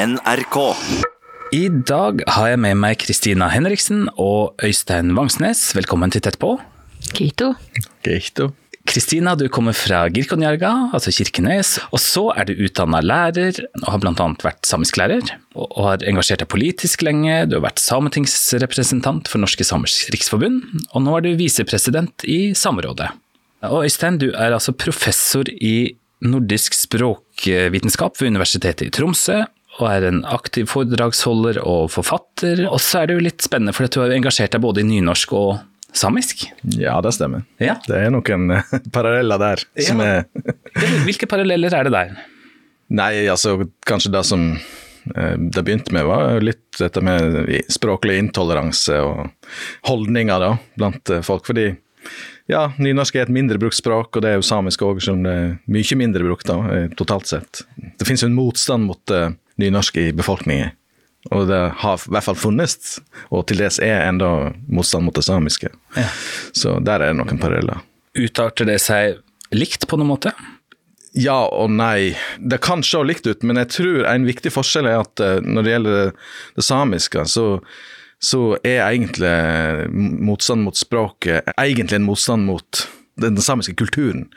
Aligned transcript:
NRK. 0.00 0.56
I 1.52 1.66
dag 1.68 2.22
har 2.32 2.46
jeg 2.48 2.60
med 2.62 2.78
meg 2.80 2.96
Kristina 3.02 3.50
Henriksen 3.52 4.06
og 4.14 4.56
Øystein 4.64 5.10
Vangsnes. 5.16 5.60
Velkommen 5.76 6.12
til 6.14 6.22
Tett 6.24 6.38
på. 6.40 6.54
Kristina, 8.88 9.34
du 9.36 9.44
kommer 9.52 9.76
fra 9.76 10.06
Girkonjarga, 10.08 10.70
altså 10.96 11.12
Kirkenes. 11.12 11.74
Og 11.92 12.00
så 12.00 12.24
er 12.32 12.48
du 12.48 12.64
utdanna 12.64 13.02
lærer, 13.04 13.60
og 13.82 13.90
har 13.92 14.00
bl.a. 14.00 14.30
vært 14.40 14.64
samisklærer. 14.70 15.34
Og 15.60 15.84
har 15.90 16.08
engasjert 16.08 16.46
deg 16.46 16.52
politisk 16.54 17.04
lenge. 17.04 17.42
Du 17.50 17.58
har 17.58 17.66
vært 17.68 17.84
sametingsrepresentant 17.84 19.28
for 19.28 19.44
Norske 19.44 19.68
Samers 19.68 20.00
Riksforbund. 20.14 20.64
Og 20.94 21.04
nå 21.04 21.18
er 21.18 21.28
du 21.28 21.32
visepresident 21.36 22.24
i 22.24 22.54
Samerådet. 22.56 23.12
Og 23.68 23.84
Øystein, 23.84 24.16
du 24.22 24.30
er 24.32 24.56
altså 24.56 24.72
professor 24.72 25.44
i 25.52 25.92
nordisk 26.24 26.72
språkvitenskap 26.76 28.16
ved 28.20 28.32
Universitetet 28.32 28.88
i 28.88 28.94
Tromsø. 28.96 29.42
Og 29.80 29.88
er 29.88 30.06
en 30.10 30.22
aktiv 30.28 30.68
foredragsholder 30.68 31.60
og 31.64 31.88
forfatter. 31.94 32.66
Og 32.68 32.80
så 32.84 33.02
er 33.02 33.10
det 33.10 33.16
jo 33.18 33.24
litt 33.24 33.44
spennende, 33.44 33.72
for 33.76 33.88
du 33.88 34.00
har 34.02 34.10
jo 34.12 34.18
engasjert 34.20 34.52
deg 34.56 34.60
både 34.64 34.82
i 34.82 34.88
nynorsk 34.88 35.32
og 35.38 35.58
samisk. 35.96 36.44
Ja, 36.76 36.98
det 37.02 37.14
stemmer. 37.16 37.42
Ja. 37.58 37.78
Det 37.86 37.96
er 37.98 38.12
noen 38.14 38.52
eh, 38.54 38.68
paralleller 38.94 39.40
der. 39.42 39.64
Som 39.88 40.02
Ja. 40.04 40.20
er 40.20 40.52
Hvilke 41.08 41.26
paralleller 41.30 41.74
er 41.74 41.88
det 41.88 41.94
der? 41.96 42.12
Nei, 42.90 43.12
altså 43.30 43.56
kanskje 43.86 44.12
det 44.14 44.22
som 44.28 44.44
eh, 44.54 45.34
det 45.38 45.64
begynte 45.66 45.94
med, 45.96 46.06
var 46.06 46.40
litt 46.44 46.78
dette 46.78 47.02
med 47.02 47.50
språklig 47.70 48.18
intoleranse 48.22 49.00
og 49.02 49.30
holdninger 49.90 50.42
da, 50.42 50.52
blant 50.78 51.10
eh, 51.14 51.24
folk. 51.26 51.46
Fordi 51.50 51.70
ja, 52.50 52.64
nynorsk 52.82 53.14
er 53.18 53.26
et 53.28 53.34
mindre 53.34 53.58
brukt 53.62 53.78
språk, 53.78 54.16
og 54.18 54.24
det 54.24 54.32
er 54.32 54.40
jo 54.40 54.46
samisk 54.46 54.82
òg, 54.82 54.98
som 55.04 55.20
det 55.26 55.34
er 55.34 55.50
mye 55.70 55.98
mindre 56.00 56.24
brukt 56.26 56.48
da, 56.50 56.56
totalt 56.98 57.28
sett. 57.30 57.60
Det 57.98 58.06
finnes 58.08 58.24
jo 58.24 58.30
en 58.30 58.34
motstand 58.38 58.88
mot 58.90 59.12
nynorsk 59.60 59.98
i 60.00 60.10
befolkningen. 60.16 60.76
Og 61.28 61.50
det 61.50 61.58
har 61.82 62.00
i 62.00 62.12
hvert 62.14 62.24
fall 62.24 62.38
funnes, 62.38 62.96
og 63.28 63.44
til 63.50 63.60
dels 63.60 63.76
er 63.84 64.06
enda 64.06 64.54
motstand 64.72 65.04
mot 65.04 65.16
det 65.16 65.26
samiske. 65.26 65.68
Ja. 65.96 66.06
Så 66.56 66.78
der 66.80 67.04
er 67.04 67.12
det 67.12 67.18
noen 67.20 67.40
paralleller. 67.42 67.82
Utarter 68.16 68.66
det 68.66 68.78
seg 68.82 69.20
likt 69.52 69.84
på 69.90 69.98
noen 70.00 70.14
måte? 70.14 70.32
Ja 71.12 71.42
og 71.50 71.72
nei. 71.74 72.14
Det 72.38 72.60
kan 72.62 72.84
se 72.86 73.02
likt 73.04 73.26
ut, 73.26 73.42
men 73.42 73.58
jeg 73.60 73.72
tror 73.74 74.04
en 74.08 74.26
viktig 74.28 74.52
forskjell 74.54 74.88
er 74.88 75.00
at 75.02 75.22
eh, 75.24 75.40
når 75.42 75.66
det 75.66 75.74
gjelder 75.74 76.12
det, 76.56 76.64
samiske, 76.64 77.24
så, 77.28 77.46
så 78.22 78.42
er 78.62 78.84
egentlig 78.86 79.34
motstand 79.90 80.64
mot 80.64 80.78
språket 80.78 81.50
egentlig 81.56 81.98
en 81.98 82.06
motstand 82.08 82.46
mot 82.46 82.84
den, 83.20 83.34
den 83.34 83.44
samiske 83.44 83.74
kulturen. 83.76 84.28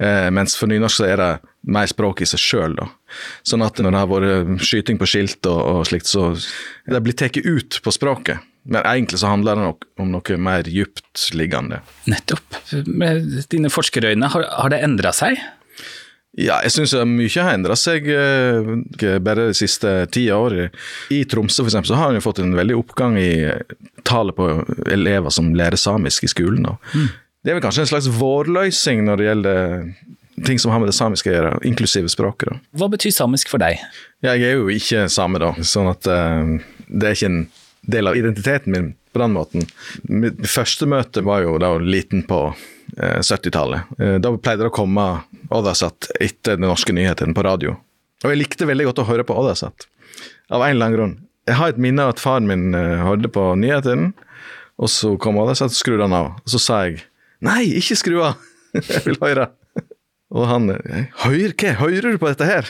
Eh, 0.00 0.30
mens 0.34 0.56
for 0.58 0.70
nynorsk 0.70 1.02
så 1.02 1.10
er 1.12 1.20
det 1.20 1.32
mer 1.66 1.88
språk 1.90 2.22
i 2.22 2.28
seg 2.28 2.42
sjøl, 2.42 2.76
da. 2.78 2.86
Sånn 3.46 3.64
at 3.66 3.80
når 3.82 3.94
det 3.94 4.02
har 4.02 4.12
vært 4.12 4.64
skyting 4.64 5.00
på 5.00 5.08
skilt 5.10 5.48
og, 5.50 5.58
og 5.58 5.88
slikt, 5.88 6.08
så 6.10 6.30
det 6.86 7.02
blir 7.04 7.16
tatt 7.18 7.38
ut 7.42 7.80
på 7.82 7.94
språket. 7.94 8.44
Men 8.68 8.84
egentlig 8.84 9.20
så 9.22 9.30
handler 9.30 9.56
det 9.56 9.64
nok 9.64 9.86
om 10.02 10.10
noe 10.12 10.40
mer 10.44 10.68
djupt 10.68 11.30
liggende. 11.36 11.80
Nettopp. 12.10 12.58
Med 12.86 13.46
dine 13.48 13.70
forskerøyne, 13.72 14.28
har, 14.34 14.44
har 14.60 14.74
det 14.74 14.82
endra 14.84 15.14
seg? 15.16 15.40
Ja, 16.38 16.60
jeg 16.62 16.70
syns 16.70 16.92
mye 17.08 17.42
har 17.42 17.56
endra 17.56 17.74
seg 17.78 18.04
eh, 18.12 19.16
bare 19.24 19.48
de 19.48 19.56
siste 19.56 19.90
ti 20.14 20.26
årene. 20.30 20.68
I 21.14 21.22
Tromsø 21.26 21.64
for 21.64 21.70
eksempel, 21.70 21.90
så 21.90 21.98
har 21.98 22.12
en 22.14 22.22
fått 22.22 22.42
en 22.44 22.54
veldig 22.54 22.76
oppgang 22.78 23.16
i 23.18 23.32
tallet 24.06 24.36
på 24.36 24.50
elever 24.92 25.34
som 25.34 25.50
lærer 25.56 25.80
samisk 25.80 26.28
i 26.28 26.30
skolen. 26.30 26.68
Mm. 26.92 27.08
Det 27.42 27.50
er 27.50 27.58
vel 27.58 27.64
kanskje 27.64 27.86
en 27.86 27.90
slags 27.90 28.10
vårløsning 28.20 29.02
når 29.08 29.18
det 29.18 29.26
gjelder 29.30 29.58
ting 30.46 30.60
som 30.60 30.72
har 30.72 30.82
med 30.82 30.90
det 30.90 30.96
samiske 30.96 31.30
å 31.30 31.34
gjøre, 31.34 31.52
inklusive 31.68 32.10
språket. 32.12 32.52
da. 32.52 32.60
Hva 32.80 32.90
betyr 32.92 33.14
samisk 33.14 33.50
for 33.52 33.62
deg? 33.62 33.80
Jeg 34.24 34.44
er 34.44 34.58
jo 34.58 34.68
ikke 34.72 35.06
same, 35.12 35.40
da, 35.42 35.54
sånn 35.62 35.90
at 35.90 36.08
uh, 36.10 36.58
det 36.88 37.10
er 37.10 37.18
ikke 37.18 37.32
en 37.32 37.42
del 37.88 38.10
av 38.10 38.16
identiteten 38.16 38.74
min 38.74 38.88
på 39.12 39.18
den 39.22 39.32
måten. 39.32 39.66
Mitt 40.02 40.40
første 40.50 40.86
møte 40.86 41.22
var 41.26 41.42
jo 41.44 41.56
da 41.60 41.72
liten 41.80 42.24
på 42.28 42.40
eh, 42.98 43.20
70-tallet. 43.24 43.94
Eh, 43.98 44.16
da 44.22 44.32
pleide 44.36 44.66
det 44.66 44.70
å 44.70 44.74
komme 44.74 45.06
Oddasat 45.54 46.10
etter 46.20 46.58
den 46.58 46.68
norske 46.68 46.94
nyheten 46.94 47.34
på 47.36 47.44
radio. 47.46 47.78
Og 48.24 48.32
jeg 48.32 48.40
likte 48.42 48.68
veldig 48.68 48.90
godt 48.90 49.02
å 49.02 49.08
høre 49.08 49.24
på 49.26 49.36
Oddasat, 49.38 49.88
av 50.50 50.62
en 50.62 50.74
eller 50.74 50.88
annen 50.88 50.98
grunn. 50.98 51.16
Jeg 51.48 51.56
har 51.56 51.72
et 51.72 51.80
minne 51.80 52.04
av 52.04 52.12
at 52.12 52.22
faren 52.22 52.48
min 52.50 52.76
eh, 52.76 53.04
hørte 53.06 53.30
på 53.32 53.50
nyhetene, 53.58 54.12
og 54.78 54.92
så 54.92 55.14
kom 55.20 55.40
Oddasat 55.40 55.72
og 55.72 55.80
skrudde 55.80 56.06
han 56.06 56.18
av. 56.18 56.34
Og 56.44 56.54
så 56.54 56.62
sa 56.62 56.82
jeg 56.86 57.00
nei, 57.44 57.62
ikke 57.80 57.98
skru 57.98 58.20
av, 58.28 58.50
jeg 58.76 59.06
vil 59.06 59.20
høre. 59.24 59.48
Og 60.34 60.44
han 60.50 60.68
Høyr, 61.24 61.54
hva? 61.56 61.70
Hører 61.80 62.10
du 62.12 62.18
på 62.20 62.28
dette 62.28 62.44
her? 62.48 62.64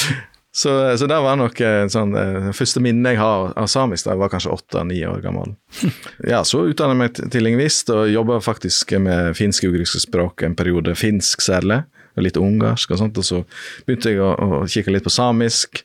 så, 0.60 0.70
så 0.98 1.06
det 1.06 1.18
var 1.22 1.36
nok 1.38 1.60
eh, 1.62 1.84
sånn, 1.92 2.10
det 2.16 2.54
første 2.58 2.80
minnet 2.82 3.12
jeg 3.14 3.20
har 3.22 3.52
av 3.54 3.68
samisk 3.70 4.08
da 4.08 4.12
jeg 4.16 4.22
var 4.24 4.32
kanskje 4.32 4.54
åtte-ni 4.56 4.98
år 5.06 5.20
gammel. 5.22 5.52
ja, 6.32 6.40
Så 6.42 6.64
utdannet 6.70 6.96
jeg 6.96 7.02
meg 7.04 7.10
til- 7.36 7.44
lingvist 7.46 7.92
og 7.94 8.08
jobba 8.10 8.40
faktisk 8.42 8.96
med 9.02 9.36
finsk-ugriske 9.38 10.00
språk 10.08 10.42
en 10.48 10.56
periode, 10.58 10.96
finsk 10.98 11.44
særlig. 11.46 11.84
Og 12.16 12.24
litt 12.24 12.38
ungarsk 12.40 12.94
og 12.94 12.98
sånt, 13.02 13.18
og 13.20 13.24
så 13.28 13.38
begynte 13.84 14.08
jeg 14.14 14.22
å, 14.24 14.30
å 14.32 14.62
kikke 14.72 14.88
litt 14.94 15.04
på 15.04 15.12
samisk. 15.12 15.82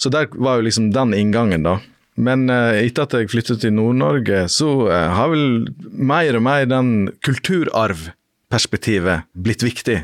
Så 0.00 0.08
der 0.08 0.30
var 0.32 0.56
jo 0.56 0.64
liksom 0.64 0.86
den 0.94 1.12
inngangen, 1.12 1.60
da. 1.66 1.74
Men 2.16 2.46
eh, 2.48 2.78
etter 2.86 3.04
at 3.04 3.12
jeg 3.18 3.28
flyttet 3.28 3.60
til 3.60 3.74
Nord-Norge, 3.76 4.46
så 4.48 4.70
eh, 4.88 5.10
har 5.12 5.28
vel 5.34 5.66
mer 5.92 6.38
og 6.38 6.42
mer 6.46 6.64
den 6.70 7.10
kulturarvperspektivet 7.26 9.26
blitt 9.36 9.60
viktig. 9.66 9.98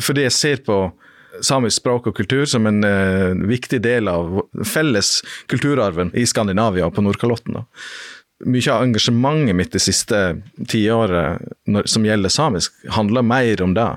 Fordi 0.00 0.26
jeg 0.26 0.34
ser 0.34 0.62
på 0.66 0.78
samisk 1.44 1.82
språk 1.82 2.10
og 2.10 2.16
kultur 2.16 2.44
som 2.48 2.66
en 2.68 2.84
eh, 2.86 3.32
viktig 3.48 3.80
del 3.84 4.08
av 4.10 4.40
felles 4.64 5.20
kulturarven 5.50 6.12
i 6.16 6.26
Skandinavia 6.28 6.86
og 6.88 6.94
på 6.96 7.04
Nordkalotten. 7.04 7.58
da. 7.58 7.64
Mye 8.46 8.72
av 8.72 8.84
engasjementet 8.84 9.56
mitt 9.56 9.72
det 9.72 9.80
siste 9.80 10.20
tiåret 10.68 11.40
som 11.88 12.04
gjelder 12.04 12.32
samisk, 12.32 12.74
handler 12.92 13.24
mer 13.24 13.62
om 13.64 13.72
det. 13.76 13.88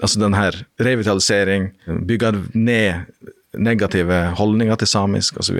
Altså 0.00 0.20
den 0.22 0.36
her 0.38 0.54
revitalisering, 0.80 1.72
bygge 2.06 2.32
ned 2.54 3.02
negative 3.58 4.22
holdninger 4.38 4.78
til 4.78 4.88
samisk 4.88 5.40
osv. 5.42 5.58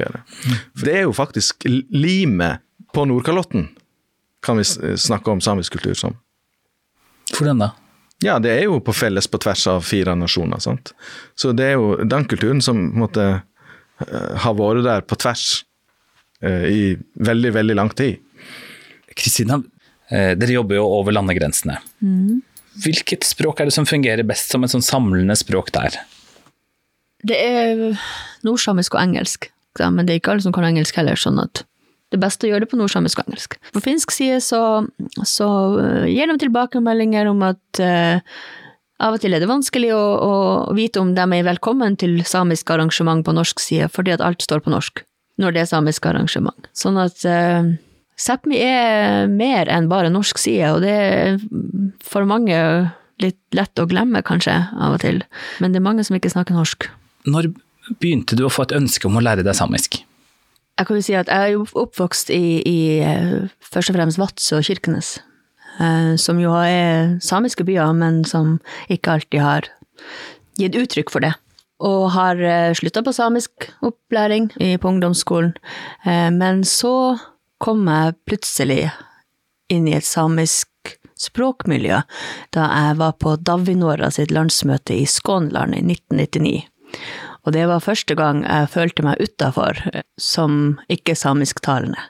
For 0.79 0.87
det 0.87 0.95
er 0.95 1.05
jo 1.09 1.17
faktisk 1.17 1.67
limet 1.67 2.63
på 2.95 3.05
Nordkalotten, 3.11 3.69
kan 4.43 4.57
vi 4.57 4.97
snakke 4.97 5.31
om 5.31 5.43
samisk 5.45 5.77
kultur 5.77 5.99
som. 5.99 6.15
Hvordan 7.35 7.67
da? 7.67 7.73
Ja, 8.25 8.37
det 8.43 8.53
er 8.53 8.67
jo 8.67 8.81
på 8.85 8.93
felles 8.93 9.29
på 9.31 9.41
tvers 9.41 9.65
av 9.71 9.85
fire 9.87 10.15
nasjoner. 10.19 10.61
sant? 10.61 10.93
Så 11.39 11.55
det 11.57 11.71
er 11.71 11.79
jo 11.79 11.97
den 12.05 12.27
kulturen 12.29 12.61
som 12.65 12.77
på 12.91 12.93
en 12.93 13.05
måte 13.05 13.27
eh, 13.31 14.33
har 14.45 14.57
vært 14.59 14.85
der 14.85 15.07
på 15.09 15.17
tvers 15.21 15.63
eh, 16.45 16.67
i 16.69 16.83
veldig, 17.17 17.55
veldig 17.57 17.77
lang 17.79 17.93
tid. 17.97 18.21
Kristina, 19.17 19.63
eh, 20.13 20.35
dere 20.37 20.59
jobber 20.59 20.77
jo 20.77 20.85
over 21.01 21.17
landegrensene. 21.17 21.79
Hvilket 22.85 23.25
språk 23.25 23.61
er 23.61 23.71
det 23.71 23.77
som 23.77 23.89
fungerer 23.89 24.27
best 24.29 24.53
som 24.53 24.65
et 24.65 24.73
sånn 24.73 24.85
samlende 24.85 25.37
språk 25.39 25.73
der? 25.77 25.97
Det 27.25 27.37
er 27.37 27.99
nordsamisk 28.47 28.97
og 28.97 29.03
engelsk, 29.03 29.51
men 29.81 30.05
det 30.05 30.13
er 30.13 30.21
ikke 30.21 30.37
alle 30.37 30.45
som 30.45 30.55
kan 30.57 30.69
engelsk 30.69 30.97
heller, 31.01 31.19
sånn 31.21 31.41
at 31.41 31.65
det 32.11 32.19
er 32.19 32.25
best 32.25 32.43
å 32.43 32.49
gjøre 32.51 32.65
det 32.65 32.71
på 32.73 32.79
nordsamisk 32.79 33.21
og 33.21 33.29
engelsk. 33.29 33.55
På 33.75 33.83
finsk 33.85 34.11
side 34.15 34.41
så, 34.43 34.63
så 35.27 35.51
eh, 35.79 36.09
gir 36.11 36.27
de 36.27 36.39
tilbakemeldinger 36.43 37.31
om 37.31 37.45
at 37.47 37.83
uh, 37.83 38.19
av 39.01 39.15
og 39.15 39.23
til 39.23 39.37
er 39.37 39.43
det 39.43 39.49
vanskelig 39.51 39.93
å, 39.95 40.01
å 40.01 40.33
vite 40.77 41.01
om 41.01 41.15
de 41.15 41.23
er 41.23 41.47
velkommen 41.47 41.95
til 42.01 42.19
samisk 42.27 42.73
arrangement 42.75 43.23
på 43.27 43.37
norsk 43.37 43.63
side, 43.63 43.93
fordi 43.95 44.17
at 44.17 44.25
alt 44.27 44.43
står 44.43 44.65
på 44.65 44.75
norsk 44.75 45.05
når 45.41 45.55
det 45.55 45.63
er 45.63 45.71
samisk 45.71 46.05
arrangement. 46.11 46.67
Sånn 46.77 46.99
at 47.01 47.23
uh, 47.25 47.71
Sápmi 48.21 48.59
er 48.61 49.31
mer 49.33 49.71
enn 49.73 49.87
bare 49.89 50.11
norsk 50.13 50.37
side, 50.37 50.75
og 50.75 50.83
det 50.85 50.93
er 50.93 51.39
for 52.05 52.27
mange 52.29 52.59
litt 53.23 53.39
lett 53.57 53.81
å 53.81 53.87
glemme, 53.89 54.21
kanskje, 54.27 54.59
av 54.77 54.99
og 54.99 55.01
til. 55.05 55.23
Men 55.63 55.73
det 55.73 55.81
er 55.81 55.87
mange 55.87 56.05
som 56.05 56.19
ikke 56.19 56.33
snakker 56.33 56.59
norsk. 56.59 56.91
Når 57.31 57.53
begynte 58.03 58.37
du 58.37 58.45
å 58.45 58.53
få 58.53 58.67
et 58.67 58.77
ønske 58.77 59.09
om 59.09 59.17
å 59.17 59.25
lære 59.25 59.47
deg 59.47 59.57
samisk? 59.57 60.03
Jeg 60.79 60.89
kan 60.89 60.97
jo 60.97 61.05
si 61.05 61.17
at 61.19 61.29
jeg 61.29 61.57
er 61.57 61.77
oppvokst 61.83 62.31
i, 62.33 62.61
i 62.65 62.79
eh, 63.05 63.51
først 63.61 63.93
og 63.93 63.99
fremst 63.99 64.21
Vadsø 64.21 64.61
og 64.61 64.65
Kirkenes, 64.65 65.19
eh, 65.83 66.15
som 66.21 66.41
jo 66.41 66.55
er 66.57 67.19
samiske 67.25 67.67
byer, 67.69 67.93
men 67.97 68.23
som 68.25 68.59
ikke 68.89 69.19
alltid 69.19 69.45
har 69.45 69.69
gitt 70.61 70.79
uttrykk 70.79 71.13
for 71.13 71.27
det. 71.27 71.35
Og 71.81 72.11
har 72.13 72.41
slutta 72.77 73.01
på 73.05 73.13
samisk 73.17 73.71
opplæring 73.85 74.51
på 74.53 74.89
ungdomsskolen, 74.89 75.55
eh, 76.05 76.29
men 76.33 76.65
så 76.65 77.17
kom 77.61 77.87
jeg 77.89 78.19
plutselig 78.29 78.83
inn 79.71 79.89
i 79.89 79.97
et 79.97 80.07
samisk 80.07 80.69
språkmiljø 81.21 82.01
da 82.55 82.67
jeg 82.73 82.99
var 83.01 83.17
på 83.21 83.37
Davinora 83.45 84.11
sitt 84.15 84.33
landsmøte 84.35 84.97
i 84.97 85.07
Skånland 85.09 85.77
i 85.77 85.83
1999. 85.85 86.63
Og 87.47 87.55
det 87.57 87.63
var 87.71 87.81
første 87.81 88.15
gang 88.19 88.43
jeg 88.45 88.69
følte 88.73 89.05
meg 89.07 89.21
utafor 89.23 89.79
som 90.21 90.77
ikke-samisktalende. 90.93 92.01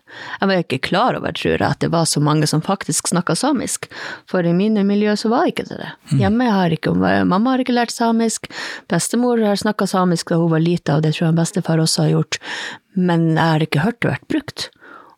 Jeg 0.41 0.51
var 0.51 0.63
ikke 0.65 0.81
klar 0.89 1.19
over, 1.19 1.35
tror 1.37 1.55
jeg, 1.55 1.67
at 1.69 1.83
det 1.85 1.93
var 1.93 2.09
så 2.11 2.23
mange 2.25 2.49
som 2.51 2.63
faktisk 2.65 3.13
snakka 3.13 3.37
samisk. 3.39 3.87
For 4.31 4.47
i 4.47 4.55
mine 4.57 4.83
miljø 4.87 5.15
så 5.19 5.31
var 5.31 5.47
ikke 5.51 5.69
det 5.69 5.79
det. 5.83 5.93
Hjemme 6.19 6.51
har 6.51 6.75
ikke 6.75 6.97
Mamma 6.99 7.55
har 7.55 7.63
ikke 7.63 7.77
lært 7.77 7.95
samisk. 7.95 8.51
Bestemor 8.91 9.41
har 9.45 9.61
snakka 9.61 9.87
samisk 9.87 10.33
da 10.33 10.41
hun 10.41 10.51
var 10.51 10.65
lita, 10.65 10.99
og 10.99 11.07
det 11.07 11.15
tror 11.15 11.31
jeg 11.31 11.39
bestefar 11.39 11.83
også 11.83 12.07
har 12.07 12.15
gjort. 12.17 12.41
Men 12.99 13.31
jeg 13.37 13.47
har 13.47 13.67
ikke 13.67 13.87
hørt 13.87 14.01
det 14.03 14.15
vært 14.15 14.29
brukt. 14.33 14.69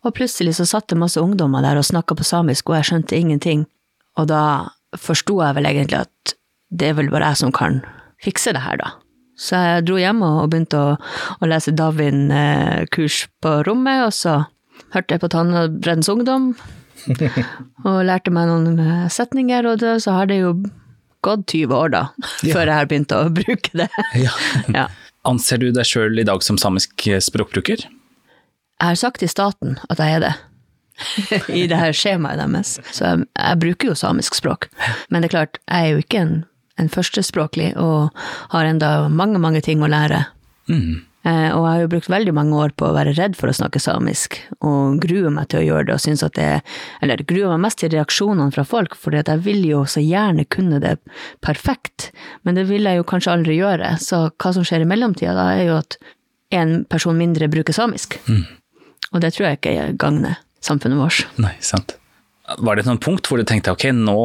Og 0.02 0.14
plutselig 0.18 0.56
så 0.58 0.66
satt 0.68 0.90
det 0.90 0.98
masse 0.98 1.20
ungdommer 1.20 1.62
der 1.64 1.78
og 1.78 1.86
snakka 1.88 2.18
på 2.18 2.26
samisk, 2.26 2.68
og 2.68 2.80
jeg 2.80 2.90
skjønte 2.90 3.16
ingenting. 3.18 3.66
Og 4.18 4.28
da 4.28 4.42
forsto 4.98 5.38
jeg 5.40 5.56
vel 5.56 5.68
egentlig 5.70 6.02
at 6.04 6.36
det 6.72 6.90
er 6.90 6.98
vel 6.98 7.10
bare 7.12 7.32
jeg 7.32 7.44
som 7.44 7.52
kan 7.54 7.80
fikse 8.22 8.52
det 8.52 8.64
her, 8.64 8.80
da. 8.80 8.92
Så 9.42 9.58
jeg 9.58 9.86
dro 9.88 9.96
hjem 9.98 10.20
og 10.22 10.50
begynte 10.52 10.78
å, 10.78 10.90
å 11.42 11.48
lese 11.50 11.72
Davin-kurs 11.74 13.24
på 13.42 13.54
rommet, 13.66 14.04
og 14.06 14.12
så 14.14 14.36
hørte 14.94 15.16
jeg 15.16 15.22
på 15.24 15.30
Tannbreddens 15.32 16.10
Ungdom, 16.12 16.52
og 17.88 17.96
lærte 18.06 18.30
meg 18.34 18.46
noen 18.50 18.78
eh, 18.78 19.08
setninger, 19.10 19.66
og 19.72 19.80
det, 19.82 19.96
så 20.04 20.14
har 20.20 20.30
det 20.30 20.38
jo 20.44 20.52
gått 21.26 21.48
20 21.54 21.74
år, 21.74 21.90
da, 21.94 22.04
Ja. 22.42 22.52
før 22.54 22.66
jeg 22.70 22.76
har 22.78 22.90
begynt 22.90 23.14
å 23.16 23.24
bruke 23.40 23.74
det. 23.82 23.90
Ja. 24.18 24.36
Ja. 24.78 24.86
Anser 25.26 25.60
du 25.62 25.68
deg 25.70 25.86
sjøl 25.86 26.18
i 26.18 26.24
dag 26.26 26.40
som 26.42 26.56
samisk 26.58 27.04
språkbruker? 27.22 27.84
Jeg 27.86 28.82
har 28.82 28.96
sagt 28.98 29.20
til 29.22 29.30
staten 29.30 29.76
at 29.86 30.00
jeg 30.02 30.16
er 30.16 30.24
det. 30.24 30.32
I 31.54 31.62
det 31.70 31.78
her 31.78 31.94
skjemaet 31.94 32.40
deres. 32.42 32.72
Så 32.90 33.04
jeg, 33.06 33.26
jeg 33.38 33.60
bruker 33.62 33.92
jo 33.92 33.94
samisk 33.98 34.34
språk. 34.34 34.66
Men 35.14 35.22
det 35.22 35.30
er 35.30 35.34
klart, 35.36 35.60
jeg 35.70 35.86
er 35.86 35.94
jo 35.94 36.02
ikke 36.02 36.18
en, 36.24 36.34
en 36.80 36.90
førstespråklig, 36.92 37.72
og 37.80 38.12
har 38.54 38.68
enda 38.68 39.08
mange, 39.12 39.40
mange 39.42 39.62
ting 39.64 39.82
å 39.82 39.90
lære. 39.90 40.24
Mm. 40.70 41.02
Eh, 41.22 41.50
og 41.54 41.62
jeg 41.62 41.68
har 41.68 41.82
jo 41.84 41.90
brukt 41.92 42.10
veldig 42.10 42.32
mange 42.34 42.56
år 42.58 42.72
på 42.74 42.88
å 42.88 42.94
være 42.96 43.12
redd 43.14 43.36
for 43.38 43.50
å 43.50 43.54
snakke 43.54 43.78
samisk, 43.82 44.40
og 44.64 44.98
gruer 45.04 45.30
meg 45.30 45.52
til 45.52 45.60
å 45.60 45.66
gjøre 45.66 45.86
det, 45.90 45.98
og 45.98 46.02
synes 46.02 46.24
at 46.26 46.34
det 46.34 46.48
Eller 47.04 47.22
gruer 47.22 47.52
meg 47.52 47.68
mest 47.68 47.78
til 47.78 47.92
reaksjonene 47.94 48.54
fra 48.54 48.64
folk, 48.66 48.96
for 48.98 49.14
jeg 49.14 49.44
vil 49.44 49.62
jo 49.68 49.84
så 49.86 50.02
gjerne 50.02 50.48
kunne 50.50 50.80
det 50.82 50.96
perfekt, 51.40 52.10
men 52.42 52.58
det 52.58 52.66
vil 52.70 52.88
jeg 52.88 52.98
jo 52.98 53.06
kanskje 53.06 53.36
aldri 53.36 53.60
gjøre. 53.60 53.94
Så 54.02 54.30
hva 54.32 54.52
som 54.54 54.66
skjer 54.66 54.82
i 54.82 54.88
mellomtida, 54.88 55.36
da, 55.36 55.52
er 55.54 55.70
jo 55.70 55.78
at 55.78 55.98
en 56.52 56.82
person 56.90 57.16
mindre 57.16 57.48
bruker 57.48 57.72
samisk. 57.72 58.18
Og 59.12 59.20
det 59.20 59.32
tror 59.34 59.48
jeg 59.48 59.60
ikke 59.60 59.92
gagner 60.00 60.40
samfunnet 60.64 60.98
vårt. 60.98 61.26
Nei, 61.42 61.54
sant. 61.60 61.96
Var 62.58 62.76
det 62.76 62.84
et 62.86 63.04
punkt 63.04 63.28
hvor 63.28 63.38
du 63.38 63.46
tenkte 63.48 63.72
ok, 63.72 63.90
nå, 63.94 64.18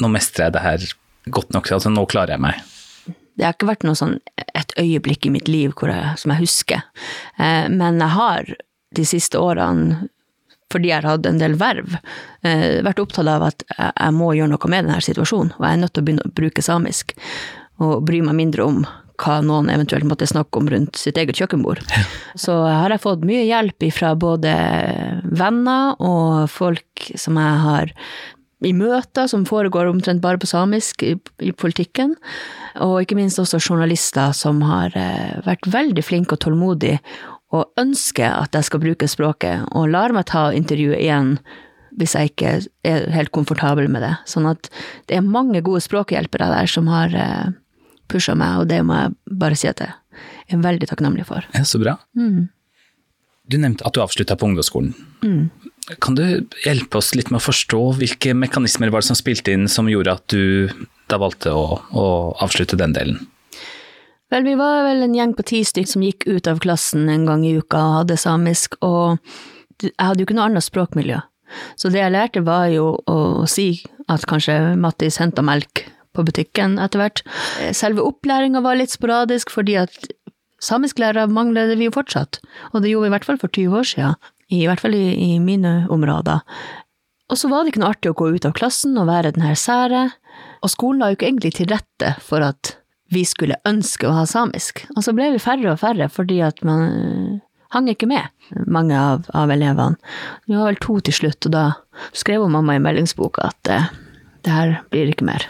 nå 0.00 0.10
mestrer 0.12 0.48
jeg 0.48 0.56
det 0.56 0.64
her 0.64 0.86
godt 1.34 1.54
nok, 1.56 1.70
altså 1.76 1.92
nå 1.92 2.04
klarer 2.10 2.36
jeg 2.36 2.44
meg? 2.44 2.60
Det 3.38 3.46
har 3.46 3.54
ikke 3.54 3.70
vært 3.70 3.86
noe 3.86 3.98
sånn 3.98 4.16
et 4.58 4.72
øyeblikk 4.80 5.28
i 5.28 5.32
mitt 5.34 5.48
liv 5.50 5.70
jeg, 5.70 6.14
som 6.18 6.32
jeg 6.34 6.42
husker. 6.42 6.86
Eh, 7.38 7.68
men 7.70 8.00
jeg 8.02 8.14
har 8.16 8.54
de 8.98 9.04
siste 9.06 9.38
årene, 9.38 10.08
fordi 10.72 10.90
jeg 10.90 11.00
har 11.00 11.10
hatt 11.12 11.26
en 11.28 11.38
del 11.40 11.54
verv, 11.60 11.94
eh, 12.42 12.80
vært 12.84 13.00
opptatt 13.04 13.30
av 13.30 13.46
at 13.46 13.62
jeg, 13.70 13.92
jeg 13.94 14.16
må 14.16 14.32
gjøre 14.34 14.52
noe 14.52 14.72
med 14.72 14.88
denne 14.88 15.04
situasjonen, 15.04 15.54
og 15.56 15.64
jeg 15.64 15.76
er 15.76 15.82
nødt 15.84 15.94
til 15.94 16.02
å 16.02 16.08
begynne 16.08 16.26
å 16.26 16.34
bruke 16.40 16.64
samisk. 16.64 17.14
Og 17.78 18.02
bry 18.02 18.20
meg 18.26 18.34
mindre 18.34 18.66
om 18.66 18.82
hva 19.18 19.38
noen 19.42 19.70
eventuelt 19.72 20.06
måtte 20.06 20.28
snakke 20.30 20.60
om 20.60 20.68
rundt 20.70 20.98
sitt 20.98 21.18
eget 21.18 21.38
kjøkkenbord. 21.38 21.82
Så 22.38 22.54
har 22.66 22.92
jeg 22.94 23.02
fått 23.02 23.26
mye 23.26 23.46
hjelp 23.48 23.86
fra 23.94 24.14
både 24.18 24.52
venner 25.26 25.98
og 25.98 26.46
folk 26.52 27.08
som 27.18 27.38
jeg 27.40 27.62
har 27.64 27.94
i 28.64 28.72
møter 28.74 29.28
som 29.30 29.44
foregår 29.46 29.86
omtrent 29.90 30.22
bare 30.22 30.40
på 30.40 30.48
samisk 30.50 31.04
i, 31.06 31.14
i 31.44 31.52
politikken, 31.54 32.16
og 32.82 33.02
ikke 33.02 33.18
minst 33.18 33.38
også 33.38 33.60
journalister 33.62 34.34
som 34.34 34.62
har 34.66 34.94
eh, 34.98 35.38
vært 35.46 35.68
veldig 35.70 36.04
flinke 36.04 36.34
og 36.34 36.42
tålmodige 36.42 36.98
og 37.54 37.80
ønsker 37.80 38.28
at 38.28 38.56
jeg 38.56 38.66
skal 38.68 38.82
bruke 38.82 39.08
språket, 39.08 39.64
og 39.72 39.88
lar 39.94 40.12
meg 40.12 40.26
ta 40.28 40.48
intervjuet 40.52 41.00
igjen 41.00 41.38
hvis 41.98 42.14
jeg 42.14 42.30
ikke 42.30 42.50
er 42.86 43.06
helt 43.10 43.32
komfortabel 43.34 43.88
med 43.90 44.04
det. 44.04 44.12
Sånn 44.28 44.46
at 44.46 44.68
det 45.10 45.16
er 45.16 45.24
mange 45.24 45.62
gode 45.66 45.80
språkhjelpere 45.82 46.50
der 46.52 46.68
som 46.70 46.90
har 46.92 47.14
eh, 47.16 47.48
pusha 48.10 48.36
meg, 48.38 48.62
og 48.62 48.68
det 48.70 48.82
må 48.86 48.98
jeg 48.98 49.38
bare 49.40 49.58
si 49.58 49.70
at 49.70 49.82
jeg 49.82 49.96
er 50.52 50.62
veldig 50.62 50.90
takknemlig 50.90 51.26
for. 51.28 51.46
Ja, 51.56 51.64
så 51.66 51.80
bra. 51.82 51.96
Du 53.48 53.56
nevnte 53.56 53.86
at 53.88 53.96
du 53.96 54.02
avslutta 54.04 54.36
på 54.36 54.50
ungdomsskolen. 54.50 54.92
Kan 55.96 56.18
du 56.18 56.24
hjelpe 56.66 57.00
oss 57.00 57.14
litt 57.16 57.30
med 57.32 57.40
å 57.40 57.46
forstå 57.46 57.80
hvilke 57.96 58.34
mekanismer 58.36 58.92
var 58.92 59.00
det 59.00 59.08
som 59.08 59.16
spilte 59.16 59.54
inn 59.56 59.68
som 59.72 59.88
gjorde 59.88 60.18
at 60.18 60.24
du 60.28 60.68
da 61.08 61.16
valgte 61.20 61.54
å, 61.56 61.78
å 61.80 62.06
avslutte 62.44 62.76
den 62.76 62.92
delen? 62.96 63.22
Vel, 64.28 64.44
vi 64.44 64.58
var 64.60 64.82
vel 64.84 65.06
en 65.06 65.16
gjeng 65.16 65.32
på 65.36 65.46
ti 65.48 65.62
stykk 65.64 65.88
som 65.88 66.04
gikk 66.04 66.26
ut 66.28 66.50
av 66.50 66.60
klassen 66.60 67.08
en 67.08 67.24
gang 67.24 67.46
i 67.48 67.54
uka 67.56 67.80
og 67.80 67.94
hadde 68.02 68.18
samisk, 68.20 68.76
og 68.84 69.16
jeg 69.80 69.94
hadde 69.96 70.20
jo 70.20 70.28
ikke 70.28 70.36
noe 70.36 70.50
annet 70.50 70.66
språkmiljø. 70.66 71.22
Så 71.80 71.88
det 71.88 72.02
jeg 72.02 72.12
lærte 72.12 72.44
var 72.44 72.68
jo 72.68 72.90
å 73.08 73.46
si 73.48 73.70
at 74.12 74.26
kanskje 74.28 74.76
Mattis 74.76 75.16
henta 75.22 75.40
melk 75.40 75.86
på 76.12 76.24
butikken 76.28 76.76
etter 76.82 77.00
hvert. 77.00 77.22
Selve 77.72 78.04
opplæringa 78.04 78.60
var 78.64 78.76
litt 78.76 78.92
sporadisk, 78.92 79.54
fordi 79.54 79.78
at 79.80 79.96
samisklærere 80.60 81.30
mangler 81.32 81.72
vi 81.78 81.88
jo 81.88 81.94
fortsatt, 81.94 82.42
og 82.74 82.82
det 82.82 82.92
gjorde 82.92 83.06
vi 83.06 83.12
i 83.12 83.16
hvert 83.16 83.28
fall 83.30 83.40
for 83.40 83.54
20 83.54 83.80
år 83.80 83.88
siden, 83.94 84.18
i 84.48 84.64
hvert 84.66 84.80
fall 84.82 84.96
i, 84.96 85.06
i 85.34 85.38
mine 85.42 85.82
områder. 85.92 86.44
Og 87.28 87.36
så 87.36 87.50
var 87.50 87.62
det 87.62 87.74
ikke 87.74 87.82
noe 87.82 87.92
artig 87.92 88.12
å 88.12 88.16
gå 88.16 88.30
ut 88.32 88.46
av 88.48 88.54
klassen 88.56 88.96
og 89.00 89.10
være 89.10 89.34
den 89.36 89.44
her 89.44 89.58
sære, 89.58 90.08
og 90.64 90.72
skolen 90.72 91.02
la 91.02 91.10
jo 91.10 91.18
ikke 91.18 91.28
egentlig 91.28 91.54
til 91.58 91.68
rette 91.70 92.14
for 92.24 92.44
at 92.44 92.78
vi 93.12 93.24
skulle 93.28 93.58
ønske 93.68 94.08
å 94.08 94.14
ha 94.16 94.24
samisk. 94.28 94.84
Og 94.96 95.04
så 95.04 95.14
ble 95.16 95.30
vi 95.34 95.42
færre 95.42 95.72
og 95.72 95.80
færre 95.80 96.08
fordi 96.12 96.40
at 96.44 96.60
man 96.66 96.82
øh, 96.88 97.36
hang 97.74 97.88
ikke 97.92 98.08
med, 98.08 98.28
mange 98.66 98.96
av, 98.96 99.28
av 99.36 99.52
elevene. 99.52 99.96
Vi 100.48 100.56
var 100.56 100.70
vel 100.70 100.80
to 100.82 100.98
til 101.04 101.16
slutt, 101.20 101.48
og 101.48 101.54
da 101.54 101.64
skrev 102.16 102.46
mamma 102.48 102.76
i 102.76 102.82
meldingsboka 102.84 103.48
at 103.52 103.72
eh, 103.72 103.88
det 104.44 104.54
her 104.54 104.76
blir 104.92 105.12
ikke 105.12 105.28
mer. 105.28 105.48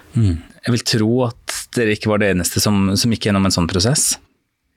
Jeg 0.66 0.74
vil 0.74 0.86
tro 0.92 1.12
at 1.28 1.58
dere 1.76 1.94
ikke 1.94 2.10
var 2.10 2.22
det 2.22 2.32
eneste 2.34 2.62
som, 2.62 2.90
som 2.98 3.12
gikk 3.14 3.28
gjennom 3.28 3.46
en 3.46 3.54
sånn 3.54 3.70
prosess. 3.70 4.16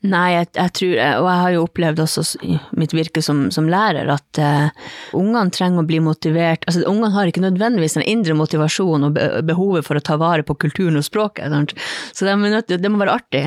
Nei, 0.01 0.31
jeg, 0.33 0.47
jeg 0.55 0.73
tror, 0.79 0.93
og 1.21 1.27
jeg 1.27 1.41
har 1.43 1.51
jo 1.53 1.63
opplevd 1.67 1.99
også 2.01 2.21
i 2.41 2.55
mitt 2.81 2.93
virke 2.97 3.21
som, 3.21 3.43
som 3.53 3.67
lærer, 3.69 4.07
at 4.09 4.39
uh, 4.41 4.87
ungene 5.13 5.53
trenger 5.53 5.83
å 5.83 5.85
bli 5.85 5.99
motivert. 6.01 6.63
Altså, 6.65 6.81
ungene 6.89 7.11
har 7.13 7.29
ikke 7.29 7.43
nødvendigvis 7.43 7.99
den 7.99 8.07
indre 8.09 8.33
motivasjonen 8.39 9.11
og 9.11 9.13
be 9.19 9.27
behovet 9.45 9.85
for 9.85 9.99
å 9.99 10.01
ta 10.01 10.17
vare 10.17 10.45
på 10.47 10.55
kulturen 10.63 10.97
og 10.97 11.05
språket. 11.05 11.53
Sant? 11.53 11.75
Så 12.17 12.25
de 12.25 12.33
er 12.33 12.55
nødt, 12.55 12.73
det 12.81 12.89
må 12.89 12.97
være 13.03 13.19
artig. 13.19 13.43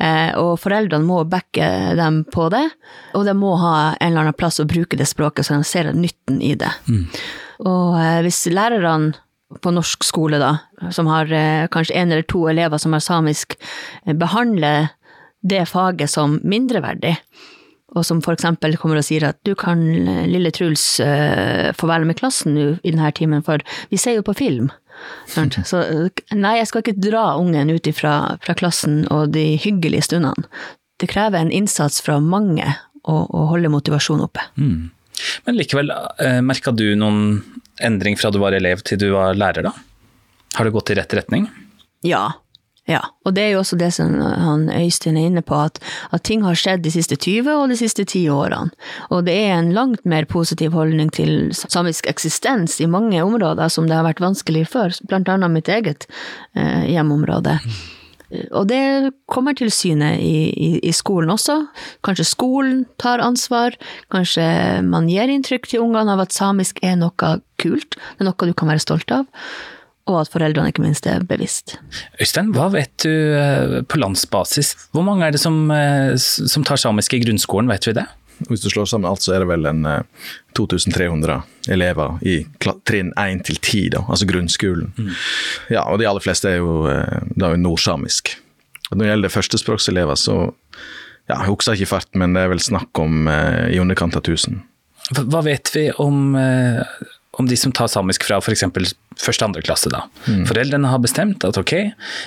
Uh, 0.00 0.32
og 0.40 0.54
foreldrene 0.62 1.04
må 1.04 1.26
backe 1.28 1.68
dem 1.98 2.22
på 2.32 2.48
det, 2.56 2.64
og 3.12 3.28
de 3.28 3.36
må 3.36 3.52
ha 3.60 3.74
en 3.92 4.06
eller 4.06 4.24
annen 4.24 4.38
plass 4.38 4.62
å 4.64 4.68
bruke 4.70 4.96
det 4.96 5.10
språket, 5.12 5.44
så 5.44 5.60
de 5.60 5.68
ser 5.68 5.92
nytten 5.92 6.40
i 6.40 6.54
det. 6.56 6.72
Og 7.68 8.00
uh, 8.00 8.22
hvis 8.24 8.46
lærerne 8.48 9.12
på 9.60 9.76
norsk 9.76 10.08
skole, 10.08 10.40
da, 10.40 10.54
som 10.96 11.10
har 11.12 11.28
kanskje 11.68 11.98
en 12.00 12.08
eller 12.14 12.24
to 12.24 12.46
elever 12.48 12.80
som 12.80 12.96
har 12.96 13.02
samisk, 13.04 13.58
behandler 14.16 14.88
det 15.42 15.64
faget 15.70 16.10
som 16.10 16.38
mindreverdig, 16.46 17.16
og 17.92 18.06
som 18.08 18.22
for 18.24 18.36
eksempel 18.36 18.78
kommer 18.80 19.00
og 19.00 19.04
sier 19.04 19.26
at 19.28 19.40
du 19.44 19.52
kan, 19.58 19.82
lille 20.30 20.52
Truls, 20.54 20.84
uh, 21.04 21.72
få 21.76 21.90
være 21.90 22.08
med 22.08 22.16
klassen 22.20 22.54
nå 22.56 22.68
i 22.80 22.94
denne 22.94 23.10
timen, 23.16 23.44
for 23.44 23.64
vi 23.90 24.00
ser 24.00 24.16
jo 24.16 24.24
på 24.26 24.36
film. 24.38 24.70
Så 25.66 25.82
nei, 26.36 26.56
jeg 26.60 26.70
skal 26.70 26.84
ikke 26.84 27.00
dra 27.00 27.32
ungen 27.40 27.72
ut 27.74 27.90
fra, 27.96 28.38
fra 28.44 28.56
klassen 28.58 29.02
og 29.12 29.34
de 29.36 29.56
hyggelige 29.60 30.08
stundene. 30.08 30.46
Det 31.02 31.10
krever 31.10 31.42
en 31.42 31.52
innsats 31.52 31.98
fra 32.04 32.20
mange 32.22 32.66
å, 33.02 33.14
å 33.26 33.46
holde 33.50 33.72
motivasjonen 33.72 34.28
oppe. 34.28 34.44
Mm. 34.54 34.92
Men 35.46 35.58
likevel, 35.58 35.90
eh, 36.22 36.38
merka 36.44 36.72
du 36.74 36.92
noen 36.98 37.42
endring 37.82 38.16
fra 38.18 38.30
du 38.30 38.38
var 38.42 38.54
elev 38.54 38.84
til 38.86 39.00
du 39.00 39.08
var 39.14 39.34
lærer, 39.38 39.66
da? 39.66 39.72
Har 40.54 40.68
det 40.68 40.74
gått 40.74 40.92
i 40.92 40.98
rett 40.98 41.16
retning? 41.16 41.48
Ja. 42.06 42.24
Ja, 42.90 42.98
og 43.22 43.36
det 43.36 43.44
er 43.44 43.52
jo 43.52 43.60
også 43.60 43.76
det 43.78 43.92
som 43.94 44.16
han 44.18 44.64
Øystein 44.74 45.14
er 45.14 45.28
inne 45.28 45.42
på, 45.46 45.54
at, 45.54 45.78
at, 46.10 46.24
ting 46.26 46.42
har 46.42 46.58
skjedd 46.58 46.82
de 46.82 46.90
siste 46.90 47.14
20 47.14 47.46
og 47.54 47.70
de 47.70 47.76
siste 47.78 48.02
10 48.02 48.24
årene. 48.34 48.74
Og 49.14 49.22
det 49.28 49.36
er 49.38 49.54
en 49.54 49.70
langt 49.76 50.02
mer 50.08 50.26
positiv 50.26 50.74
holdning 50.74 51.12
til 51.14 51.52
samisk 51.54 52.08
eksistens 52.10 52.80
i 52.82 52.90
mange 52.90 53.22
områder 53.22 53.70
som 53.70 53.86
det 53.86 53.94
har 53.94 54.06
vært 54.08 54.22
vanskelig 54.24 54.66
før, 54.72 54.96
blant 55.06 55.30
annet 55.30 55.54
mitt 55.54 55.70
eget 55.70 56.08
eh, 56.58 56.88
hjemområde. 56.90 57.60
Og 58.50 58.66
det 58.66 59.12
kommer 59.30 59.54
til 59.54 59.70
syne 59.70 60.16
i, 60.18 60.48
i, 60.50 60.70
i, 60.82 60.92
skolen 60.96 61.30
også. 61.30 61.60
Kanskje 62.02 62.26
skolen 62.26 62.80
tar 62.98 63.22
ansvar, 63.22 63.76
kanskje 64.10 64.48
man 64.88 65.06
gir 65.12 65.30
inntrykk 65.30 65.68
til 65.68 65.84
ungene 65.84 66.16
av 66.16 66.24
at 66.24 66.34
samisk 66.34 66.82
er 66.82 66.96
noe 66.98 67.36
kult, 67.62 67.94
det 67.94 68.24
er 68.24 68.26
noe 68.26 68.48
du 68.48 68.56
kan 68.56 68.72
være 68.72 68.82
stolt 68.82 69.14
av 69.14 69.28
og 70.10 70.18
at 70.22 70.32
foreldrene 70.32 70.72
ikke 70.72 70.84
minst 70.84 71.06
er 71.06 71.22
bevisst. 71.26 71.76
Øystein, 72.20 72.50
hva 72.56 72.68
vet 72.72 72.92
du 73.04 73.84
på 73.88 74.00
landsbasis? 74.02 74.74
Hvor 74.94 75.06
mange 75.06 75.26
er 75.26 75.34
det 75.34 75.42
som, 75.42 75.70
som 76.18 76.66
tar 76.66 76.80
samisk 76.80 77.14
i 77.14 77.22
grunnskolen, 77.22 77.70
vet 77.70 77.86
vi 77.86 77.94
det? 78.00 78.08
Hvis 78.48 78.64
du 78.64 78.70
slår 78.72 78.88
sammen 78.90 79.06
alt, 79.06 79.22
så 79.22 79.36
er 79.36 79.44
det 79.44 79.50
vel 79.52 79.68
en 79.70 79.84
2300 80.58 81.36
elever 81.70 82.16
i 82.26 82.40
trinn 82.88 83.12
1 83.14 83.44
til 83.46 83.60
10, 83.60 83.82
da, 83.94 84.02
altså 84.08 84.26
grunnskolen. 84.26 84.90
Mm. 84.96 85.12
Ja, 85.76 85.84
og 85.86 86.00
de 86.02 86.08
aller 86.10 86.24
fleste 86.24 86.50
er 86.50 86.58
jo, 86.58 86.82
er 86.90 87.54
jo 87.54 87.62
nordsamisk. 87.62 88.34
Og 88.90 88.98
når 88.98 89.04
det 89.04 89.12
gjelder 89.12 89.32
førstespråkselever, 89.32 90.18
så 90.20 90.36
ja, 91.30 91.38
jeg 91.38 91.48
husker 91.48 91.78
ikke 91.78 91.94
fart, 91.94 92.10
men 92.18 92.34
det 92.36 92.44
er 92.44 92.52
vel 92.52 92.60
snakk 92.60 92.98
om 93.00 93.28
eh, 93.30 93.72
i 93.72 93.80
underkant 93.80 94.18
av 94.18 94.24
1000. 94.26 94.58
Hva 95.16 95.24
hva 95.32 95.40
vet 95.46 95.70
vi 95.74 95.86
om, 96.02 96.34
eh, 96.38 96.82
om 97.38 97.48
de 97.48 97.56
som 97.56 97.72
tar 97.72 97.88
samisk 97.88 98.26
fra 98.28 98.38
f.eks. 98.42 98.64
første 99.20 99.46
andre 99.46 99.62
klasse? 99.64 99.92
da? 99.92 100.04
Foreldrene 100.48 100.90
har 100.92 101.00
bestemt 101.02 101.44
at 101.48 101.58
ok, 101.60 101.74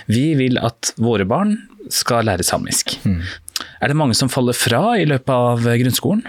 vi 0.10 0.26
vil 0.40 0.58
at 0.62 0.94
våre 0.98 1.28
barn 1.30 1.58
skal 1.94 2.26
lære 2.26 2.46
samisk. 2.46 2.98
Er 3.06 3.92
det 3.92 3.98
mange 3.98 4.18
som 4.18 4.32
faller 4.32 4.58
fra 4.58 4.98
i 4.98 5.06
løpet 5.06 5.30
av 5.32 5.70
grunnskolen? 5.84 6.26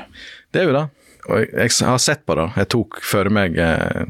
Det 0.52 0.62
er 0.62 0.68
jo 0.68 0.76
det. 0.76 0.86
Og 1.26 1.42
jeg 1.42 1.72
har 1.88 1.98
sett 1.98 2.22
på 2.26 2.36
det. 2.38 2.50
Jeg 2.60 2.70
tok 2.76 3.00
for 3.02 3.32
meg 3.34 3.56
eh, 3.58 4.06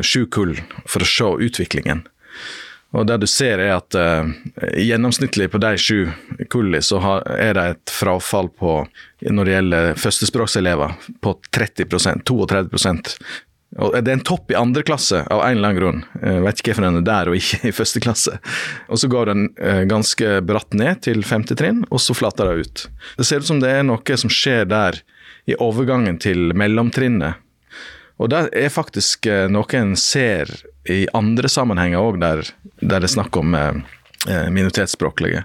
sju 0.00 0.24
kull 0.32 0.54
for 0.86 1.04
å 1.04 1.08
se 1.08 1.30
utviklingen. 1.48 2.06
Og 2.94 3.08
det 3.08 3.16
du 3.24 3.26
ser 3.26 3.58
er 3.58 3.72
at 3.74 3.96
eh, 3.98 4.30
gjennomsnittlig 4.86 5.48
på 5.50 5.58
de 5.62 5.72
sju 5.80 5.98
kullene 6.52 6.82
så 6.84 7.00
har, 7.02 7.24
er 7.34 7.56
det 7.58 7.64
et 7.72 7.92
frafall 7.92 8.48
på, 8.54 8.76
når 9.26 9.48
det 9.48 9.56
gjelder 9.56 9.98
førstespråkselever, 9.98 10.94
på 11.24 11.34
30% 11.56 12.22
32 12.30 13.16
og 13.82 13.94
Det 13.94 14.10
er 14.10 14.18
en 14.18 14.26
topp 14.26 14.52
i 14.52 14.58
andre 14.58 14.84
klasse 14.86 15.24
av 15.26 15.40
en 15.42 15.56
eller 15.56 15.72
annen 15.72 15.78
grunn. 15.80 16.02
Jeg 16.22 16.42
vet 16.44 16.60
ikke 16.60 16.70
hvorfor 16.70 16.86
den 16.86 16.98
er 17.00 17.06
der 17.08 17.30
og 17.30 17.38
ikke 17.38 17.58
i 17.70 17.74
første 17.74 18.02
klasse. 18.04 18.36
Og 18.86 19.00
Så 19.02 19.10
går 19.10 19.32
den 19.32 19.48
eh, 19.58 19.82
ganske 19.90 20.36
bratt 20.46 20.76
ned 20.78 21.02
til 21.06 21.24
femte 21.26 21.56
trinn, 21.58 21.82
og 21.90 22.02
så 22.02 22.14
flater 22.14 22.50
det 22.50 22.62
ut. 22.62 22.84
Det 23.18 23.26
ser 23.26 23.42
ut 23.42 23.50
som 23.50 23.62
det 23.62 23.72
er 23.74 23.86
noe 23.86 24.18
som 24.20 24.30
skjer 24.30 24.68
der 24.70 25.00
i 25.50 25.58
overgangen 25.58 26.20
til 26.22 26.54
mellomtrinnet. 26.54 27.40
Og 28.22 28.30
det 28.30 28.44
er 28.54 28.70
faktisk 28.70 29.26
eh, 29.26 29.48
noe 29.50 29.66
en 29.74 29.96
ser 29.98 30.52
i 30.86 31.08
andre 31.16 31.50
sammenhenger 31.50 31.98
òg, 31.98 32.20
der, 32.22 32.44
der 32.78 33.02
det 33.02 33.10
er 33.10 33.16
snakk 33.16 33.34
om 33.40 33.58
eh, 33.58 33.82
minoritetsspråklige. 34.54 35.42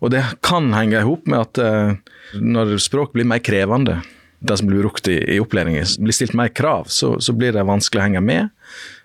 Og 0.00 0.14
det 0.14 0.22
kan 0.46 0.70
henge 0.72 1.02
i 1.02 1.04
hop 1.04 1.26
med 1.28 1.42
at 1.42 2.38
når 2.40 2.78
språk 2.80 3.10
blir 3.12 3.26
mer 3.28 3.42
krevende, 3.44 3.98
det 4.40 4.56
som 4.56 4.68
blir 4.68 4.82
brukt 4.82 5.08
i, 5.08 5.18
i 5.34 5.40
opplæringen, 5.40 5.86
blir 6.00 6.16
stilt 6.16 6.36
mer 6.38 6.52
krav, 6.52 6.88
så, 6.88 7.14
så 7.20 7.34
blir 7.36 7.52
det 7.56 7.66
vanskelig 7.68 8.00
å 8.00 8.06
henge 8.06 8.22
med. 8.24 8.54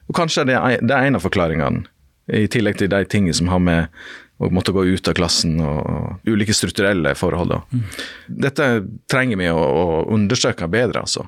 Og 0.08 0.16
kanskje 0.18 0.46
det 0.48 0.56
er, 0.58 0.78
det 0.84 0.96
er 0.96 1.10
en 1.10 1.20
av 1.20 1.26
forklaringene, 1.26 1.88
i 2.34 2.48
tillegg 2.50 2.80
til 2.80 2.90
de 2.90 3.04
tingene 3.06 3.38
som 3.38 3.52
har 3.52 3.60
med 3.62 4.06
å 4.42 4.50
måtte 4.52 4.74
gå 4.76 4.82
ut 4.88 5.08
av 5.08 5.16
klassen 5.16 5.60
og 5.64 6.26
ulike 6.28 6.56
strukturelle 6.56 7.14
forhold. 7.16 7.54
Mm. 7.72 7.84
Dette 8.44 8.70
trenger 9.12 9.40
vi 9.40 9.52
å, 9.52 9.60
å 9.60 9.86
undersøke 10.16 10.68
bedre, 10.72 11.06
altså. 11.06 11.28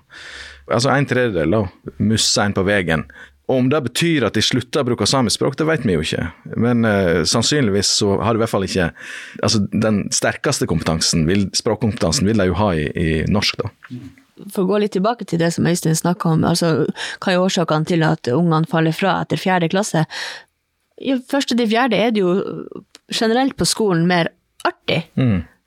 Altså 0.67 0.91
En 0.91 1.07
tredjedel, 1.07 1.53
da. 1.53 1.93
Musse 2.03 2.43
en 2.43 2.55
på 2.57 2.65
veien. 2.67 3.05
Og 3.47 3.61
Om 3.61 3.69
det 3.71 3.79
betyr 3.85 4.25
at 4.27 4.35
de 4.35 4.43
slutter 4.43 4.83
å 4.83 4.87
bruke 4.89 5.07
samisk 5.07 5.39
språk, 5.39 5.55
det 5.59 5.67
vet 5.69 5.85
vi 5.87 5.95
jo 5.95 6.03
ikke. 6.03 6.25
Men 6.59 6.83
uh, 6.83 7.23
sannsynligvis 7.27 7.93
så 8.01 8.17
har 8.19 8.35
de 8.35 8.41
i 8.41 8.43
hvert 8.43 8.51
fall 8.51 8.67
ikke 8.67 8.89
altså 9.43 9.63
Den 9.71 10.01
sterkeste 10.15 10.67
kompetansen, 10.67 11.23
vil, 11.29 11.47
språkkompetansen 11.55 12.27
vil 12.27 12.43
de 12.43 12.49
jo 12.49 12.57
ha 12.59 12.73
i, 12.75 12.87
i 12.91 13.09
norsk, 13.31 13.63
da. 13.63 13.71
For 14.53 14.65
å 14.65 14.69
gå 14.69 14.81
litt 14.83 14.93
tilbake 14.93 15.25
til 15.25 15.39
det 15.41 15.53
som 15.55 15.65
Øystein 15.65 15.95
snakka 15.97 16.35
om, 16.35 16.43
altså 16.45 16.85
hva 17.23 17.31
er 17.31 17.41
årsakene 17.41 17.89
til 17.89 18.03
at 18.05 18.29
ungene 18.29 18.69
faller 18.69 18.93
fra 18.93 19.15
etter 19.23 19.39
fjerde 19.41 19.71
klasse? 19.71 20.03
I 21.01 21.15
første 21.29 21.57
til 21.57 21.69
fjerde 21.71 21.97
er 21.97 22.13
det 22.13 22.21
jo 22.21 22.35
generelt 23.13 23.55
på 23.57 23.65
skolen 23.69 24.05
mer 24.09 24.29
artig. 24.67 25.07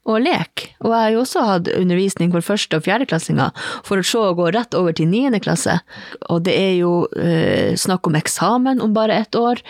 Og 0.09 0.23
lek. 0.25 0.71
Og 0.81 0.95
jeg 0.95 1.03
har 1.03 1.11
jo 1.13 1.23
også 1.23 1.43
hatt 1.45 1.69
undervisning 1.75 2.31
for 2.33 2.45
første- 2.45 2.79
og 2.79 2.87
fjerdeklassinger, 2.87 3.53
for 3.85 4.01
å 4.01 4.07
se 4.07 4.19
å 4.19 4.37
gå 4.39 4.49
rett 4.55 4.75
over 4.75 4.97
til 4.97 5.11
niende 5.11 5.43
klasse. 5.45 5.81
Og 6.33 6.45
det 6.47 6.57
er 6.57 6.75
jo 6.79 6.95
eh, 7.17 7.77
snakk 7.77 8.09
om 8.09 8.17
eksamen 8.17 8.81
om 8.81 8.95
bare 8.97 9.21
ett 9.21 9.37
år, 9.37 9.61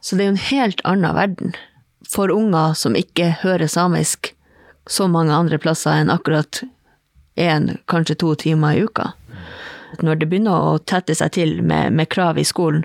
så 0.00 0.16
det 0.16 0.24
er 0.24 0.30
jo 0.30 0.36
en 0.36 0.48
helt 0.48 0.80
annen 0.88 1.14
verden. 1.14 1.54
For 2.08 2.32
unger 2.32 2.72
som 2.78 2.96
ikke 2.96 3.34
hører 3.42 3.68
samisk 3.68 4.32
så 4.88 5.08
mange 5.10 5.36
andre 5.36 5.58
plasser 5.60 6.00
enn 6.00 6.12
akkurat 6.12 6.62
én, 7.36 7.76
kanskje 7.86 8.16
to 8.18 8.34
timer 8.40 8.78
i 8.78 8.86
uka. 8.88 9.12
Når 10.00 10.20
det 10.20 10.28
begynner 10.30 10.72
å 10.72 10.78
tette 10.80 11.14
seg 11.16 11.34
til 11.36 11.58
med, 11.62 11.92
med 11.92 12.08
krav 12.12 12.40
i 12.40 12.46
skolen, 12.46 12.84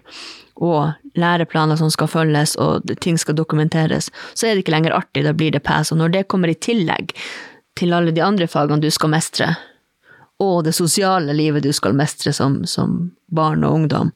og 0.60 0.94
læreplaner 1.20 1.78
som 1.80 1.92
skal 1.94 2.10
følges, 2.10 2.56
og 2.62 2.90
ting 3.02 3.20
skal 3.22 3.38
dokumenteres, 3.38 4.10
så 4.34 4.48
er 4.48 4.54
det 4.54 4.64
ikke 4.64 4.76
lenger 4.76 4.98
artig, 4.98 5.26
da 5.28 5.34
blir 5.38 5.54
det 5.54 5.64
pes. 5.66 5.92
Og 5.94 6.02
når 6.02 6.16
det 6.16 6.28
kommer 6.32 6.52
i 6.52 6.58
tillegg 6.58 7.14
til 7.78 7.94
alle 7.94 8.14
de 8.14 8.24
andre 8.24 8.48
fagene 8.50 8.84
du 8.84 8.90
skal 8.94 9.14
mestre, 9.14 9.54
og 10.42 10.64
det 10.66 10.76
sosiale 10.76 11.36
livet 11.38 11.64
du 11.64 11.72
skal 11.74 11.96
mestre 11.96 12.34
som, 12.34 12.64
som 12.66 13.14
barn 13.32 13.64
og 13.64 13.80
ungdom, 13.82 14.14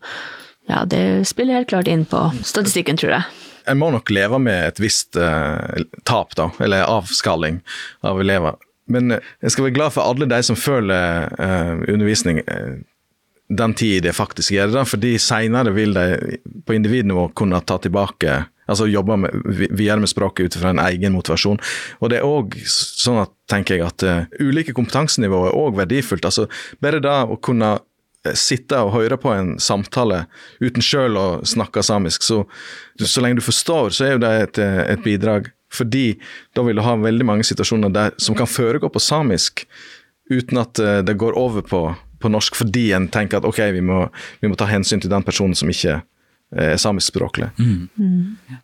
ja, 0.68 0.84
det 0.86 1.28
spiller 1.30 1.62
helt 1.62 1.70
klart 1.72 1.88
inn 1.88 2.04
på 2.06 2.28
statistikken, 2.44 2.98
tror 3.00 3.18
jeg. 3.18 3.44
En 3.68 3.80
må 3.80 3.90
nok 3.92 4.10
leve 4.12 4.40
med 4.40 4.72
et 4.72 4.80
visst 4.80 5.16
eh, 5.20 5.84
tap, 6.08 6.36
da, 6.40 6.50
eller 6.64 6.88
avskalling 6.88 7.62
av 8.08 8.20
elever. 8.24 8.56
Men 8.92 9.12
eh, 9.12 9.34
jeg 9.44 9.54
skal 9.54 9.68
være 9.68 9.78
glad 9.78 9.96
for 9.96 10.08
alle 10.08 10.28
de 10.30 10.40
som 10.44 10.60
føler 10.60 11.28
eh, 11.40 11.74
undervisning 11.94 12.42
eh, 12.44 12.78
den 13.48 13.74
tid 13.74 14.04
det 14.04 14.16
faktisk 14.16 14.52
gjør 14.52 14.74
det, 14.76 14.86
fordi 14.92 15.16
senere 15.22 15.72
vil 15.76 15.96
de 15.96 16.38
på 16.68 16.76
individnivå 16.76 17.30
kunne 17.38 17.62
ta 17.64 17.80
tilbake 17.80 18.44
altså 18.68 18.88
jobbe 18.92 19.18
med, 19.18 19.36
videre 19.72 20.02
med 20.04 20.12
språket 20.12 20.46
ut 20.46 20.60
fra 20.60 20.74
en 20.74 20.82
egen 20.84 21.16
motivasjon. 21.16 21.60
Og 22.04 22.12
det 22.12 22.20
er 22.20 22.28
òg 22.28 22.56
sånn 22.68 23.22
at, 23.24 23.34
tenker 23.48 23.78
jeg, 23.78 23.88
at 23.88 24.04
eh, 24.04 24.40
ulike 24.44 24.76
kompetansenivåer 24.76 25.52
er 25.52 25.60
òg 25.60 25.78
verdifullt. 25.80 26.28
Altså, 26.28 26.48
bare 26.84 27.00
det 27.04 27.14
å 27.32 27.38
kunne 27.40 27.78
eh, 27.78 28.36
sitte 28.36 28.82
og 28.84 28.96
høre 28.98 29.20
på 29.22 29.32
en 29.34 29.54
samtale 29.64 30.26
uten 30.60 30.84
sjøl 30.84 31.20
å 31.20 31.28
snakke 31.48 31.86
samisk, 31.86 32.28
så, 32.28 32.42
så 33.00 33.24
lenge 33.24 33.40
du 33.40 33.46
forstår, 33.46 33.94
så 33.96 34.08
er 34.08 34.18
jo 34.18 34.24
det 34.26 34.34
et, 34.42 34.60
eh, 34.64 34.82
et 34.98 35.06
bidrag. 35.06 35.52
Fordi 35.72 36.18
da 36.56 36.64
vil 36.64 36.80
du 36.80 36.84
ha 36.84 36.96
veldig 37.00 37.26
mange 37.28 37.48
situasjoner 37.48 37.92
der, 37.92 38.14
som 38.24 38.36
kan 38.36 38.48
foregå 38.48 38.92
på 38.92 39.04
samisk 39.04 39.66
uten 40.32 40.60
at 40.60 40.80
det 41.08 41.14
går 41.20 41.36
over 41.40 41.64
på, 41.64 41.82
på 42.20 42.32
norsk, 42.32 42.56
fordi 42.58 42.92
en 42.98 43.08
tenker 43.14 43.42
at 43.42 43.48
ok, 43.48 43.60
vi 43.76 43.84
må, 43.86 44.06
vi 44.42 44.50
må 44.52 44.58
ta 44.60 44.68
hensyn 44.70 45.02
til 45.04 45.12
den 45.12 45.26
personen 45.26 45.58
som 45.58 45.70
ikke 45.72 46.00
eh, 46.00 46.74
er 46.74 46.82
samiskspråklig. 46.82 47.52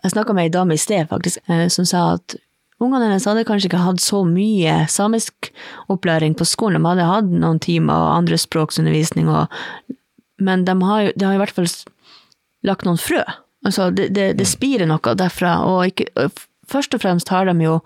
Jeg 0.04 0.14
snakka 0.16 0.36
med 0.36 0.50
ei 0.50 0.54
dame 0.54 0.78
i 0.78 0.82
sted, 0.82 1.08
faktisk, 1.12 1.44
eh, 1.48 1.68
som 1.74 1.88
sa 1.90 2.06
at 2.16 2.38
ungene 2.84 3.08
hennes 3.08 3.28
hadde 3.30 3.46
kanskje 3.48 3.70
ikke 3.70 3.84
hatt 3.86 4.02
så 4.04 4.24
mye 4.28 4.84
samiskopplæring 4.92 6.36
på 6.40 6.48
skolen. 6.50 6.82
De 6.82 6.90
hadde 6.90 7.08
hatt 7.08 7.30
noen 7.32 7.62
timer 7.64 7.94
og 7.94 8.18
andrespråksundervisning, 8.24 9.30
og, 9.32 9.48
men 10.44 10.66
de 10.68 10.78
har, 10.82 11.08
jo, 11.08 11.16
de 11.16 11.30
har 11.30 11.38
i 11.38 11.44
hvert 11.44 11.56
fall 11.56 11.72
lagt 12.68 12.88
noen 12.88 13.00
frø. 13.00 13.24
Altså, 13.64 13.92
det, 13.96 14.10
det, 14.18 14.34
det 14.40 14.50
spirer 14.50 14.90
noe 14.90 15.16
derfra, 15.20 15.62
og 15.70 15.88
ikke, 15.88 16.28
først 16.68 16.96
og 16.96 17.04
fremst 17.04 17.32
har 17.32 17.48
de 17.48 17.56
jo 17.64 17.80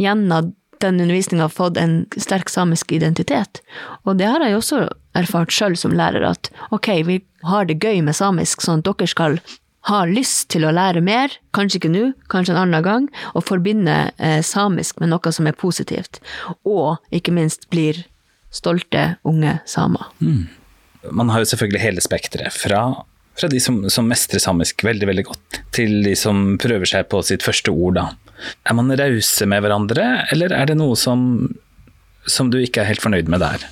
gjennom 0.00 0.54
den 0.84 1.00
undervisninga 1.00 1.48
fått 1.52 1.78
en 1.80 2.04
sterk 2.16 2.50
samisk 2.52 2.92
identitet. 2.92 3.62
Og 4.04 4.18
det 4.20 4.28
har 4.30 4.44
jeg 4.44 4.58
også 4.58 4.84
erfart 5.18 5.54
sjøl 5.54 5.76
som 5.78 5.94
lærer, 5.96 6.24
at 6.26 6.50
ok, 6.74 6.92
vi 7.06 7.20
har 7.46 7.66
det 7.68 7.80
gøy 7.82 8.02
med 8.06 8.16
samisk, 8.16 8.62
sånn 8.64 8.84
at 8.84 8.90
dere 8.90 9.10
skal 9.10 9.40
ha 9.88 10.02
lyst 10.04 10.50
til 10.52 10.66
å 10.68 10.72
lære 10.76 11.00
mer, 11.04 11.32
kanskje 11.56 11.80
ikke 11.80 11.92
nå, 11.92 12.04
kanskje 12.32 12.54
en 12.54 12.62
annen 12.66 12.84
gang, 12.84 13.08
og 13.32 13.46
forbinde 13.48 13.96
eh, 14.20 14.40
samisk 14.44 15.00
med 15.00 15.12
noe 15.12 15.32
som 15.32 15.48
er 15.48 15.56
positivt. 15.56 16.20
Og 16.68 17.00
ikke 17.16 17.32
minst 17.36 17.70
blir 17.72 18.02
stolte 18.52 19.14
unge 19.24 19.58
samer. 19.68 20.10
Man 21.10 21.32
har 21.32 21.40
jo 21.40 21.48
selvfølgelig 21.52 21.80
hele 21.80 22.04
spekteret, 22.04 22.52
fra, 22.52 22.82
fra 23.38 23.48
de 23.48 23.60
som, 23.62 23.80
som 23.88 24.08
mestrer 24.10 24.42
samisk 24.42 24.84
veldig 24.84 25.08
veldig 25.08 25.26
godt, 25.30 25.62
til 25.72 26.02
de 26.04 26.16
som 26.18 26.58
prøver 26.60 26.90
seg 26.90 27.08
på 27.08 27.22
sitt 27.24 27.46
første 27.46 27.72
ord. 27.72 27.96
da. 27.96 28.29
Er 28.64 28.76
man 28.76 28.92
rause 28.98 29.48
med 29.48 29.64
hverandre, 29.64 30.06
eller 30.32 30.54
er 30.56 30.70
det 30.70 30.78
noe 30.80 30.96
som, 30.98 31.50
som 32.26 32.50
du 32.52 32.58
ikke 32.60 32.82
er 32.82 32.90
helt 32.90 33.04
fornøyd 33.04 33.30
med 33.32 33.42
der? 33.44 33.66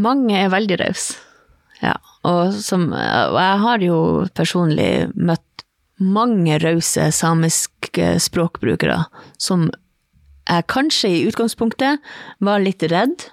Mange 0.00 0.36
er 0.38 0.52
veldig 0.52 0.80
rause. 0.80 1.18
Ja, 1.80 1.94
og, 2.28 2.56
som, 2.60 2.90
jeg 2.92 3.60
har 3.64 3.84
jo 3.84 4.00
personlig 4.36 5.08
møtt 5.16 5.46
mange 6.00 6.56
rause 6.62 7.10
samiske 7.12 8.14
språkbrukere 8.24 9.02
som 9.40 9.68
jeg 10.48 10.66
kanskje 10.72 11.10
i 11.12 11.24
utgangspunktet 11.28 12.00
var 12.42 12.62
litt 12.64 12.82
redd 12.90 13.28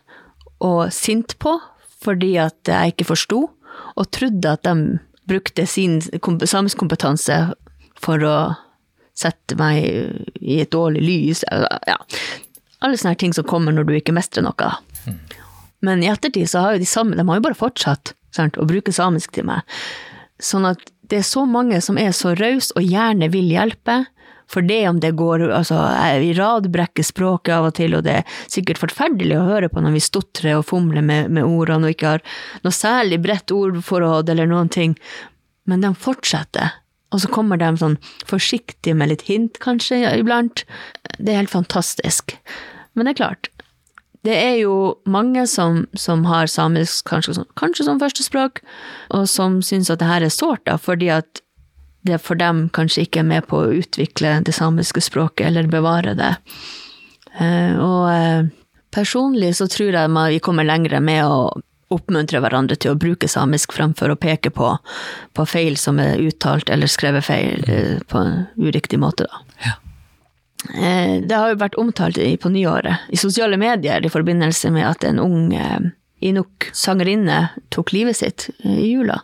og 0.63 0.91
sint 0.93 1.38
på, 1.41 1.55
fordi 2.03 2.36
at 2.41 2.69
jeg 2.69 2.93
ikke 2.93 3.07
forsto, 3.12 3.39
og 3.98 4.10
trodde 4.13 4.51
at 4.51 4.65
de 4.67 4.98
brukte 5.27 5.65
sin 5.69 6.00
samisk 6.01 6.79
kompetanse 6.79 7.38
for 8.00 8.24
å 8.24 8.38
sette 9.17 9.57
meg 9.57 9.88
i 10.39 10.59
et 10.62 10.74
dårlig 10.74 11.01
lys. 11.05 11.43
Ja. 11.50 11.97
Alle 12.86 13.00
sånne 13.00 13.17
ting 13.17 13.33
som 13.33 13.47
kommer 13.47 13.74
når 13.74 13.88
du 13.88 13.95
ikke 13.97 14.15
mestrer 14.15 14.45
noe. 14.45 14.74
Men 15.86 16.03
i 16.03 16.12
ettertid 16.12 16.50
så 16.50 16.63
har 16.63 16.75
jo 16.75 16.83
de 16.83 16.89
samme, 16.89 17.17
de 17.17 17.25
har 17.25 17.39
jo 17.39 17.45
bare 17.47 17.57
fortsatt 17.57 18.13
sant, 18.36 18.57
å 18.57 18.67
bruke 18.69 18.93
samisk 18.93 19.33
til 19.38 19.47
meg. 19.50 19.65
Sånn 20.43 20.67
at 20.69 20.81
det 21.09 21.21
er 21.21 21.27
så 21.27 21.45
mange 21.50 21.79
som 21.81 21.97
er 21.97 22.13
så 22.15 22.36
rause 22.38 22.75
og 22.77 22.86
gjerne 22.86 23.29
vil 23.33 23.50
hjelpe. 23.53 24.03
For 24.47 24.63
det 24.63 24.79
om 24.88 25.00
det 25.03 25.09
går 25.19 25.41
altså, 25.51 25.75
Vi 26.24 26.29
radbrekker 26.38 27.03
språket 27.03 27.51
av 27.57 27.65
og 27.67 27.74
til, 27.75 27.97
og 27.97 28.05
det 28.05 28.13
er 28.21 28.38
sikkert 28.47 28.79
forferdelig 28.79 29.36
å 29.36 29.47
høre 29.47 29.67
på 29.67 29.83
når 29.83 29.97
vi 29.97 30.03
stotrer 30.05 30.59
og 30.59 30.67
fomler 30.69 31.03
med, 31.03 31.33
med 31.36 31.43
ordene 31.43 31.89
og 31.89 31.95
ikke 31.95 32.13
har 32.13 32.24
noe 32.63 32.75
særlig 32.75 33.19
bredt 33.25 33.51
ordforråd 33.51 34.31
eller 34.31 34.47
noen 34.47 34.71
ting. 34.71 34.95
Men 35.67 35.83
de 35.83 35.91
fortsetter. 36.00 36.77
Og 37.13 37.21
så 37.23 37.29
kommer 37.31 37.59
de 37.59 37.69
sånn 37.79 37.99
forsiktig 38.27 38.95
med 38.97 39.13
litt 39.13 39.27
hint, 39.29 39.59
kanskje, 39.63 40.01
iblant. 40.17 40.65
Det 41.17 41.31
er 41.31 41.41
helt 41.41 41.53
fantastisk. 41.53 42.35
Men 42.93 43.07
det 43.07 43.15
er 43.15 43.21
klart, 43.21 43.49
det 44.27 44.35
er 44.35 44.55
jo 44.59 44.97
mange 45.07 45.45
som, 45.47 45.85
som 45.95 46.25
har 46.27 46.49
samisk 46.51 47.07
kanskje, 47.07 47.45
kanskje 47.59 47.85
som 47.87 48.01
førstespråk, 48.01 48.63
og 49.15 49.27
som 49.31 49.61
syns 49.63 49.91
at 49.93 50.01
det 50.01 50.09
her 50.09 50.25
er 50.25 50.33
sårt, 50.33 50.65
da, 50.67 50.75
fordi 50.81 51.11
at 51.15 51.43
det 52.07 52.19
for 52.23 52.39
dem 52.39 52.67
kanskje 52.75 53.05
ikke 53.05 53.21
er 53.23 53.29
med 53.29 53.47
på 53.47 53.61
å 53.61 53.71
utvikle 53.79 54.37
det 54.47 54.55
samiske 54.55 55.03
språket, 55.05 55.47
eller 55.49 55.71
bevare 55.71 56.15
det. 56.17 56.33
Eh, 57.39 57.79
og 57.79 58.09
eh, 58.11 58.49
personlig 58.95 59.53
så 59.59 59.67
tror 59.71 59.95
jeg 59.95 60.13
vi 60.15 60.43
kommer 60.43 60.67
lengre 60.67 61.01
med 61.03 61.23
å 61.27 61.39
oppmuntre 61.94 62.41
hverandre 62.44 62.75
til 62.79 62.94
å 62.94 63.00
bruke 63.00 63.29
samisk 63.32 63.75
fremfor 63.75 64.12
å 64.12 64.20
peke 64.20 64.51
på, 64.53 64.74
på 65.34 65.46
feil 65.48 65.77
som 65.79 66.01
er 66.03 66.20
uttalt 66.20 66.72
eller 66.74 66.91
skrevet 66.91 67.25
feil 67.27 67.63
eh, 67.72 67.94
på 68.08 68.24
en 68.24 68.41
uriktig 68.60 69.00
måte. 69.00 69.27
Da. 69.29 69.44
Ja. 69.63 69.75
Eh, 70.74 71.13
det 71.24 71.38
har 71.38 71.53
jo 71.53 71.62
vært 71.62 71.79
omtalt 71.79 72.20
på 72.41 72.51
nyåret 72.51 73.08
i 73.13 73.20
sosiale 73.20 73.60
medier 73.62 74.03
i 74.03 74.12
forbindelse 74.12 74.74
med 74.75 74.89
at 74.89 75.08
en 75.08 75.22
ung 75.24 75.53
eh, 75.56 75.89
inuk-sangerinne 76.27 77.41
tok 77.72 77.94
livet 77.96 78.20
sitt 78.20 78.50
i 78.65 78.91
jula. 78.91 79.22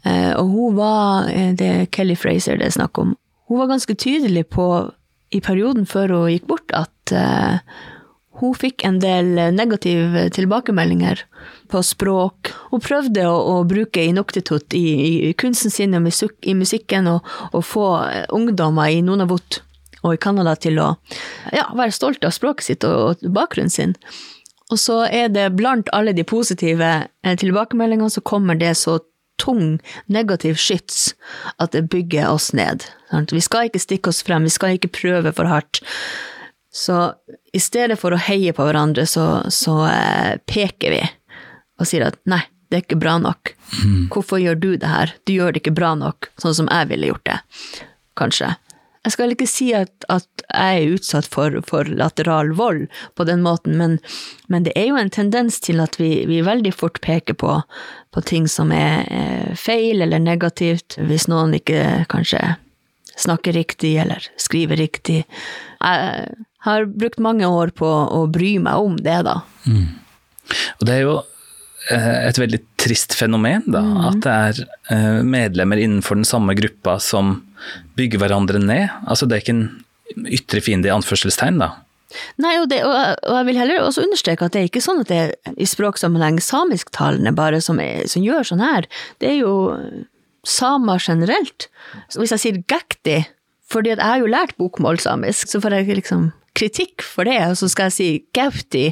Og 0.00 0.48
hun 0.48 0.76
var, 0.78 1.26
det 1.28 1.66
er 1.68 1.88
Kelly 1.92 2.14
Fraser 2.16 2.56
det 2.56 2.70
er 2.70 2.72
snakk 2.72 2.96
om, 3.00 3.10
hun 3.48 3.58
var 3.60 3.68
ganske 3.68 3.92
tydelig 4.00 4.46
på 4.52 4.64
i 5.36 5.40
perioden 5.44 5.84
før 5.88 6.14
hun 6.14 6.30
gikk 6.32 6.46
bort, 6.48 6.72
at 6.72 7.12
hun 8.40 8.54
fikk 8.56 8.84
en 8.88 8.98
del 9.02 9.34
negative 9.54 10.26
tilbakemeldinger 10.34 11.24
på 11.70 11.82
språk. 11.84 12.52
Hun 12.72 12.82
prøvde 12.84 13.26
å, 13.28 13.36
å 13.52 13.56
bruke 13.68 14.04
Inuktitut 14.04 14.74
i, 14.76 14.86
i, 15.28 15.32
kunsten 15.38 15.72
sin 15.72 15.96
og 15.96 16.06
musik, 16.08 16.38
i 16.42 16.56
musikken, 16.56 17.08
og, 17.10 17.26
og, 17.52 17.62
få 17.66 17.86
ungdommer 18.34 18.90
i 18.90 19.02
Nunavut 19.04 19.60
og 20.00 20.16
i 20.16 20.20
Canada 20.20 20.56
til 20.56 20.80
å 20.80 20.94
ja, 21.52 21.66
være 21.76 21.92
stolte 21.92 22.30
av 22.30 22.34
språket 22.36 22.70
sitt 22.70 22.88
og, 22.88 23.20
og 23.20 23.32
bakgrunnen 23.36 23.72
sin. 23.72 23.94
Og 24.70 24.78
så 24.78 25.02
er 25.10 25.30
det 25.34 25.50
blant 25.58 25.90
alle 25.92 26.14
de 26.16 26.24
positive 26.24 26.90
eh, 27.24 27.36
tilbakemeldingene, 27.36 28.10
så 28.10 28.22
kommer 28.22 28.58
det 28.58 28.76
så 28.78 29.00
tung 29.40 29.80
negativ 30.06 30.58
skyts 30.60 31.14
at 31.58 31.72
det 31.74 31.88
bygger 31.90 32.28
oss 32.30 32.50
ned. 32.56 32.84
Vi 33.32 33.42
skal 33.42 33.70
ikke 33.70 33.82
stikke 33.82 34.12
oss 34.12 34.22
frem, 34.26 34.44
vi 34.46 34.52
skal 34.52 34.76
ikke 34.76 34.92
prøve 35.00 35.32
for 35.36 35.50
hardt. 35.50 35.80
Så 36.72 37.12
i 37.52 37.60
stedet 37.60 37.98
for 37.98 38.14
å 38.14 38.22
heie 38.28 38.54
på 38.54 38.64
hverandre, 38.66 39.06
så, 39.06 39.42
så 39.50 39.82
eh, 39.90 40.38
peker 40.46 40.94
vi 40.94 41.02
og 41.80 41.88
sier 41.88 42.06
at 42.06 42.18
nei, 42.28 42.42
det 42.70 42.78
er 42.78 42.84
ikke 42.84 43.00
bra 43.02 43.16
nok. 43.18 43.54
Mm. 43.82 44.08
Hvorfor 44.12 44.38
gjør 44.38 44.58
du 44.60 44.70
det 44.78 44.90
her? 44.90 45.14
Du 45.26 45.32
gjør 45.34 45.54
det 45.54 45.64
ikke 45.64 45.74
bra 45.74 45.94
nok, 45.98 46.30
sånn 46.38 46.54
som 46.54 46.68
jeg 46.70 46.90
ville 46.92 47.08
gjort 47.10 47.26
det. 47.26 47.38
Kanskje. 48.20 48.52
Jeg 49.00 49.14
skal 49.14 49.32
ikke 49.32 49.48
si 49.48 49.70
at, 49.74 50.04
at 50.12 50.42
jeg 50.44 50.82
er 50.82 50.94
utsatt 50.94 51.26
for, 51.32 51.56
for, 51.66 51.88
lateral 51.88 52.52
vold 52.54 52.84
på 53.16 53.24
den 53.24 53.40
måten, 53.42 53.78
men, 53.80 53.96
men, 54.52 54.66
det 54.66 54.74
er 54.76 54.90
jo 54.90 54.98
en 55.00 55.10
tendens 55.10 55.56
til 55.64 55.80
at 55.80 55.96
vi, 55.98 56.26
vi 56.28 56.42
veldig 56.44 56.72
fort 56.76 57.00
peker 57.02 57.38
på, 57.40 57.56
på 58.12 58.24
ting 58.28 58.46
som 58.50 58.74
er 58.76 59.08
eh, 59.08 59.54
feil 59.56 60.04
eller 60.04 60.20
negativt, 60.20 60.98
hvis 61.00 61.26
noen 61.32 61.56
ikke 61.56 62.04
kanskje 62.12 62.42
snakker 63.16 63.56
riktig 63.56 63.96
eller 64.04 64.28
skriver 64.40 64.78
riktig. 64.80 65.24
Jeg 65.80 66.36
har 66.66 66.86
brukt 66.88 67.20
mange 67.22 67.48
år 67.48 67.72
på 67.76 67.88
å 67.88 68.24
bry 68.30 68.54
meg 68.62 68.86
om 68.86 68.96
det, 69.00 69.18
da. 69.26 69.40
Mm. 69.64 70.00
Og 70.78 70.86
det 70.86 70.96
er 70.96 71.04
jo 71.06 71.14
eh, 71.92 72.16
et 72.28 72.40
veldig 72.40 72.62
trist 72.80 73.14
fenomen, 73.16 73.64
da. 73.70 73.82
Mm. 73.84 74.00
At 74.10 74.18
det 74.24 74.38
er 74.48 74.64
eh, 74.94 75.20
medlemmer 75.26 75.80
innenfor 75.80 76.20
den 76.20 76.28
samme 76.28 76.56
gruppa 76.58 76.98
som 77.02 77.38
bygger 77.98 78.22
hverandre 78.22 78.60
ned. 78.62 78.88
Altså 79.06 79.28
det 79.28 79.38
er 79.38 79.44
ikke 79.44 79.56
en 79.58 80.26
ytre 80.28 80.62
fiende 80.64 80.90
i 80.90 80.94
anførselstegn, 80.94 81.60
da. 81.62 81.74
Nei, 82.42 82.56
og, 82.58 82.66
det, 82.72 82.80
og, 82.82 82.94
jeg 83.36 83.46
vil 83.46 83.58
heller 83.60 83.84
også 83.84 84.02
understreke 84.02 84.46
at 84.46 84.54
det 84.54 84.64
er 84.64 84.70
ikke 84.70 84.82
sånn 84.82 85.04
at 85.04 85.10
det 85.10 85.18
er 85.20 85.58
i 85.62 85.68
språksammenheng 85.68 86.40
samisktalende 86.42 87.30
bare 87.36 87.60
som, 87.62 87.78
er, 87.82 88.08
som 88.10 88.24
gjør 88.24 88.48
sånn 88.48 88.64
her. 88.64 88.88
Det 89.22 89.30
er 89.30 89.38
jo 89.44 89.52
samer 90.46 91.02
generelt. 91.04 91.68
Så 92.10 92.22
hvis 92.22 92.34
jeg 92.34 92.42
sier 92.42 92.60
gekti, 92.72 93.20
fordi 93.70 93.92
jeg 93.92 94.02
har 94.02 94.18
jo 94.18 94.30
lært 94.30 94.56
bokmålsamisk, 94.58 95.52
så 95.52 95.62
får 95.62 95.78
jeg 95.78 96.00
liksom 96.00 96.30
kritikk 96.58 97.04
for 97.04 97.28
det, 97.28 97.38
og 97.46 97.56
så 97.60 97.68
skal 97.70 97.88
jeg 97.88 97.96
si 97.96 98.08
gauti, 98.36 98.84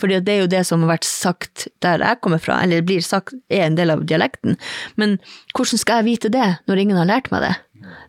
for 0.00 0.10
det 0.10 0.30
er 0.30 0.42
jo 0.42 0.50
det 0.50 0.64
som 0.66 0.82
har 0.84 0.96
vært 0.96 1.08
sagt 1.08 1.68
der 1.84 2.02
jeg 2.02 2.20
kommer 2.24 2.42
fra, 2.42 2.60
eller 2.64 2.84
blir 2.86 3.04
sagt 3.04 3.36
er 3.52 3.66
en 3.68 3.78
del 3.78 3.94
av 3.94 4.04
dialekten. 4.08 4.58
Men 5.00 5.18
hvordan 5.54 5.80
skal 5.80 6.02
jeg 6.02 6.10
vite 6.10 6.32
det, 6.34 6.48
når 6.68 6.82
ingen 6.82 7.00
har 7.00 7.10
lært 7.10 7.30
meg 7.34 7.46
det? 7.46 7.54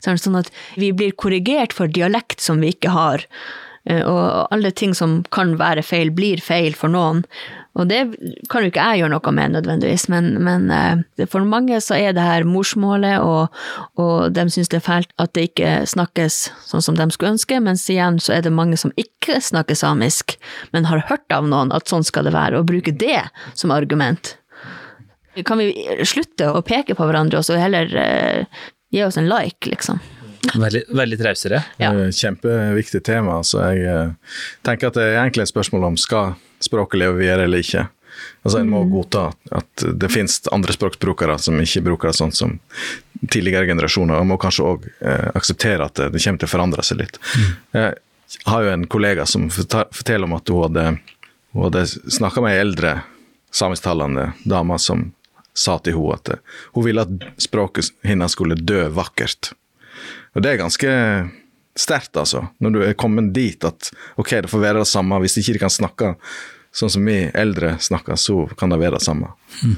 Sånn 0.05 0.39
at 0.39 0.51
vi 0.79 0.91
blir 0.95 1.15
korrigert 1.19 1.75
for 1.75 1.91
dialekt 1.91 2.43
som 2.43 2.61
vi 2.63 2.73
ikke 2.75 2.93
har. 2.95 3.25
Eh, 3.85 4.01
og 4.01 4.47
alle 4.53 4.71
ting 4.73 4.95
som 4.97 5.19
kan 5.35 5.55
være 5.59 5.83
feil, 5.85 6.11
blir 6.15 6.41
feil 6.43 6.75
for 6.77 6.91
noen. 6.91 7.23
Og 7.75 7.89
det 7.89 7.99
kan 8.49 8.63
jo 8.63 8.71
ikke 8.71 8.83
jeg 8.83 9.01
gjøre 9.01 9.11
noe 9.11 9.33
med 9.35 9.55
nødvendigvis, 9.57 10.07
men, 10.11 10.29
men 10.43 10.69
eh, 10.71 11.25
for 11.31 11.43
mange 11.47 11.81
så 11.83 11.97
er 11.97 12.15
det 12.15 12.23
her 12.23 12.47
morsmålet, 12.47 13.19
og, 13.19 13.51
og 13.99 14.31
de 14.35 14.47
syns 14.51 14.71
det 14.71 14.79
er 14.79 14.85
fælt 14.85 15.11
at 15.21 15.33
det 15.35 15.49
ikke 15.49 15.73
snakkes 15.91 16.39
sånn 16.69 16.85
som 16.85 16.97
de 16.97 17.09
skulle 17.11 17.35
ønske, 17.35 17.59
mens 17.63 17.83
igjen 17.91 18.21
så 18.23 18.37
er 18.37 18.45
det 18.45 18.55
mange 18.55 18.79
som 18.79 18.95
ikke 18.99 19.41
snakker 19.43 19.77
samisk, 19.77 20.37
men 20.71 20.87
har 20.87 21.03
hørt 21.11 21.35
av 21.35 21.49
noen 21.51 21.73
at 21.75 21.91
sånn 21.91 22.07
skal 22.07 22.29
det 22.29 22.35
være, 22.37 22.61
og 22.61 22.71
bruker 22.71 22.95
det 22.95 23.27
som 23.53 23.75
argument. 23.75 24.37
Kan 25.43 25.59
vi 25.59 25.73
slutte 26.07 26.47
å 26.47 26.63
peke 26.63 26.95
på 26.95 27.09
hverandre 27.09 27.41
og 27.41 27.43
så 27.43 27.59
heller 27.59 27.91
eh, 27.99 28.61
gi 28.95 29.03
oss 29.03 29.19
en 29.19 29.27
like, 29.27 29.67
liksom? 29.67 29.99
Veldig, 30.53 30.83
veldig 30.93 31.17
trausere. 31.19 31.63
Ja. 31.81 31.91
Kjempeviktig 32.13 33.01
tema. 33.07 33.39
Så 33.43 33.61
jeg 33.63 33.85
uh, 33.89 34.39
tenker 34.65 34.91
at 34.91 34.99
det 34.99 35.07
er 35.09 35.19
egentlig 35.23 35.45
et 35.47 35.53
spørsmål 35.53 35.89
om 35.89 35.99
skal 35.99 36.35
språket 36.63 37.01
lever 37.01 37.19
videre 37.19 37.47
eller 37.47 37.63
ikke. 37.63 37.87
Altså 38.45 38.59
En 38.59 38.69
må 38.69 38.83
mm. 38.83 38.91
godta 38.93 39.25
at 39.57 39.85
det 39.99 40.09
finnes 40.13 40.37
andre 40.53 40.73
språksbrukere 40.75 41.37
som 41.41 41.57
ikke 41.59 41.83
bruker 41.85 42.11
det 42.11 42.19
sånn 42.19 42.33
som 42.35 42.55
tidligere 43.31 43.67
generasjoner, 43.67 44.19
og 44.19 44.29
må 44.29 44.37
kanskje 44.39 44.67
òg 44.69 44.85
eh, 45.01 45.27
akseptere 45.35 45.87
at 45.87 45.97
det, 45.97 46.11
det, 46.13 46.21
kommer 46.23 46.41
til 46.41 46.49
å 46.49 46.53
forandre 46.53 46.85
seg 46.85 47.01
litt. 47.01 47.19
Mm. 47.35 47.49
Jeg 47.75 48.45
har 48.51 48.65
jo 48.65 48.71
en 48.71 48.87
kollega 48.91 49.25
som 49.29 49.49
forteller 49.51 50.29
om 50.29 50.37
at 50.37 50.53
hun 50.53 50.63
hadde, 50.67 50.85
hun 51.55 51.67
hadde 51.67 51.85
snakka 51.89 52.43
med 52.45 52.55
ei 52.55 52.63
eldre 52.63 52.95
samisktalende 53.55 54.29
dame 54.45 54.79
som 54.81 55.09
sa 55.55 55.77
til 55.79 55.97
henne 55.97 56.19
at 56.19 56.33
eh, 56.35 56.57
hun 56.75 56.87
ville 56.87 57.05
at 57.05 57.29
språket 57.41 57.93
hennes 58.05 58.37
skulle 58.37 58.59
dø 58.59 58.85
vakkert. 58.93 59.53
Og 60.35 60.43
det 60.43 60.51
er 60.51 60.61
ganske 60.61 60.91
sterkt, 61.75 62.15
altså. 62.17 62.45
Når 62.63 62.75
du 62.75 62.81
er 62.85 62.97
kommet 62.99 63.33
dit 63.35 63.63
at 63.67 63.91
ok, 64.19 64.37
det 64.45 64.51
får 64.51 64.63
være 64.63 64.83
det 64.83 64.89
samme. 64.89 65.19
Hvis 65.23 65.37
ikke 65.41 65.57
de 65.57 65.63
kan 65.65 65.73
snakke 65.73 66.13
sånn 66.75 66.91
som 66.91 67.07
vi 67.07 67.21
eldre 67.35 67.75
snakker, 67.83 68.19
så 68.19 68.45
kan 68.59 68.71
det 68.71 68.81
være 68.81 68.99
det 68.99 69.05
samme. 69.05 69.31
Mm. 69.63 69.75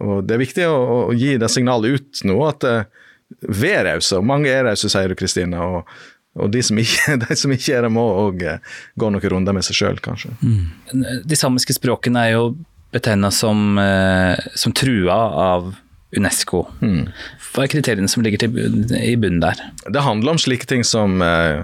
Og 0.00 0.22
Det 0.24 0.36
er 0.36 0.40
viktig 0.40 0.68
å, 0.68 0.78
å, 0.78 1.00
gi 1.16 1.34
det 1.40 1.50
signalet 1.52 1.98
ut 1.98 2.22
nå, 2.28 2.38
at 2.48 2.64
uh, 2.64 3.10
vær 3.44 3.84
rause. 3.88 4.22
Mange 4.24 4.52
er 4.52 4.64
rause, 4.68 4.88
sier 4.92 5.12
du 5.12 5.18
Kristine. 5.18 5.60
Og, 5.60 5.92
og 6.40 6.52
de, 6.52 6.62
som 6.64 6.80
ikke, 6.80 7.18
de 7.26 7.36
som 7.36 7.52
ikke 7.52 7.76
er 7.76 7.86
det, 7.86 7.92
må 7.92 8.06
òg 8.24 8.46
uh, 8.48 8.80
gå 9.00 9.12
noen 9.12 9.32
runder 9.34 9.56
med 9.56 9.66
seg 9.66 9.80
sjøl, 9.82 10.00
kanskje. 10.04 10.32
Mm. 10.40 11.04
De 11.28 11.38
samiske 11.38 11.76
språkene 11.76 12.26
er 12.28 12.36
jo 12.38 12.50
betegna 12.94 13.30
som, 13.34 13.76
uh, 13.78 14.36
som 14.58 14.74
trua 14.76 15.20
av 15.44 15.72
Unesco. 16.16 16.64
Mm. 16.82 17.04
Hva 17.52 17.64
er 17.64 17.70
kriteriene 17.70 18.10
som 18.10 18.24
ligger 18.24 18.42
til, 18.42 18.56
i 18.98 19.14
bunnen 19.20 19.42
der? 19.42 19.60
Det 19.86 20.02
handler 20.02 20.34
om 20.34 20.42
slike 20.42 20.66
ting 20.70 20.82
som 20.86 21.20
eh, 21.22 21.62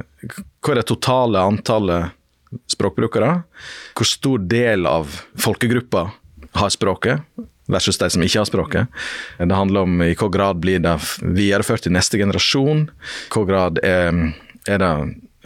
hva 0.63 0.75
er 0.75 0.81
det 0.81 0.87
totale 0.91 1.43
antallet 1.43 2.15
språkbrukere? 2.71 3.33
Hvor 3.97 4.09
stor 4.09 4.47
del 4.47 4.87
av 4.87 5.11
folkegruppa 5.43 6.09
har 6.57 6.73
språket, 6.73 7.23
versus 7.67 7.99
de 7.99 8.09
som 8.11 8.23
ikke 8.23 8.41
har 8.41 8.49
språket. 8.49 8.99
Det 9.39 9.55
handler 9.55 9.87
om 9.87 10.01
i 10.01 10.13
hvilken 10.13 10.33
grad 10.33 10.61
blir 10.63 10.83
det 10.85 10.95
videreført 11.21 11.87
til 11.87 11.95
neste 11.97 12.21
generasjon. 12.21 12.87
I 12.87 13.27
hvilken 13.27 13.49
grad 13.51 13.81
er, 13.83 14.21
er 14.71 14.83
det 14.83 14.93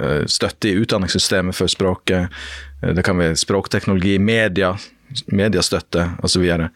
eh, 0.00 0.24
støtte 0.28 0.70
i 0.70 0.76
utdanningssystemet 0.82 1.56
for 1.56 1.72
språket. 1.72 2.28
Det 2.80 3.04
kan 3.04 3.20
være 3.20 3.38
språkteknologi, 3.40 4.18
media, 4.20 4.74
mediestøtte 5.26 6.06
osv. 6.20 6.32
Så, 6.32 6.42
videre. 6.42 6.70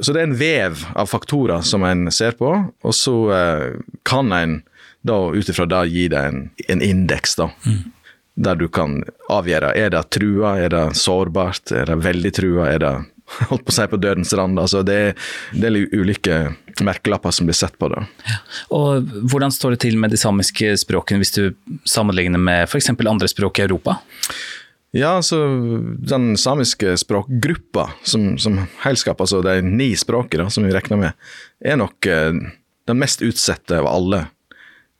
så 0.00 0.12
det 0.12 0.22
er 0.22 0.28
en 0.28 0.38
vev 0.40 0.82
av 0.98 1.10
faktorer 1.10 1.64
som 1.66 1.84
en 1.86 2.10
ser 2.12 2.36
på, 2.38 2.50
og 2.66 2.96
så 2.96 3.16
eh, 3.36 3.68
kan 4.08 4.32
en 4.36 4.60
da 5.06 5.16
ut 5.32 5.48
ifra 5.48 5.64
det 5.64 5.86
gi 5.88 6.08
deg 6.12 6.28
en, 6.28 6.42
en 6.68 6.82
indeks, 6.84 7.38
da. 7.40 7.48
Mm. 7.64 7.80
Der 8.40 8.56
du 8.56 8.66
kan 8.72 9.00
avgjøre 9.32 9.72
er 9.76 9.90
det 9.92 10.02
trua, 10.14 10.54
er 10.60 10.72
det 10.72 10.84
sårbart, 10.96 11.72
er 11.72 11.88
det 11.88 11.96
veldig 12.04 12.32
trua, 12.36 12.68
er 12.68 12.84
det 12.84 12.92
holdt 13.50 13.64
på 13.66 13.72
å 13.72 13.76
si 13.76 13.86
på 13.90 14.00
dødens 14.00 14.32
rand. 14.36 14.60
Altså 14.60 14.82
det, 14.86 14.98
det 15.54 15.70
er 15.70 15.96
ulike 15.96 16.40
merkelapper 16.84 17.34
som 17.34 17.48
blir 17.48 17.58
sett 17.58 17.76
på 17.78 17.90
det. 17.92 18.02
Ja. 18.26 18.38
Og 18.76 19.10
Hvordan 19.30 19.54
står 19.54 19.76
det 19.76 19.82
til 19.86 19.98
med 20.00 20.14
de 20.14 20.20
samiske 20.20 20.72
språkene 20.82 21.22
hvis 21.22 21.36
du 21.36 21.42
sammenligner 21.88 22.40
med 22.40 22.66
f.eks. 22.68 22.92
andre 22.94 23.30
språk 23.30 23.60
i 23.60 23.66
Europa? 23.68 24.00
Ja, 24.96 25.12
altså 25.20 25.38
den 26.02 26.32
samiske 26.40 26.96
språkgruppa 26.98 27.90
som, 28.02 28.32
som 28.42 28.58
helskap, 28.82 29.20
altså 29.22 29.38
de 29.46 29.60
ni 29.62 29.92
språkene 29.98 30.48
som 30.50 30.66
vi 30.66 30.74
regner 30.74 30.98
med, 30.98 31.28
er 31.62 31.78
nok 31.78 32.08
eh, 32.10 32.32
den 32.90 32.98
mest 32.98 33.22
utsatte 33.22 33.78
av 33.78 33.86
alle 33.86 34.24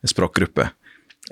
språkgrupper. 0.06 0.70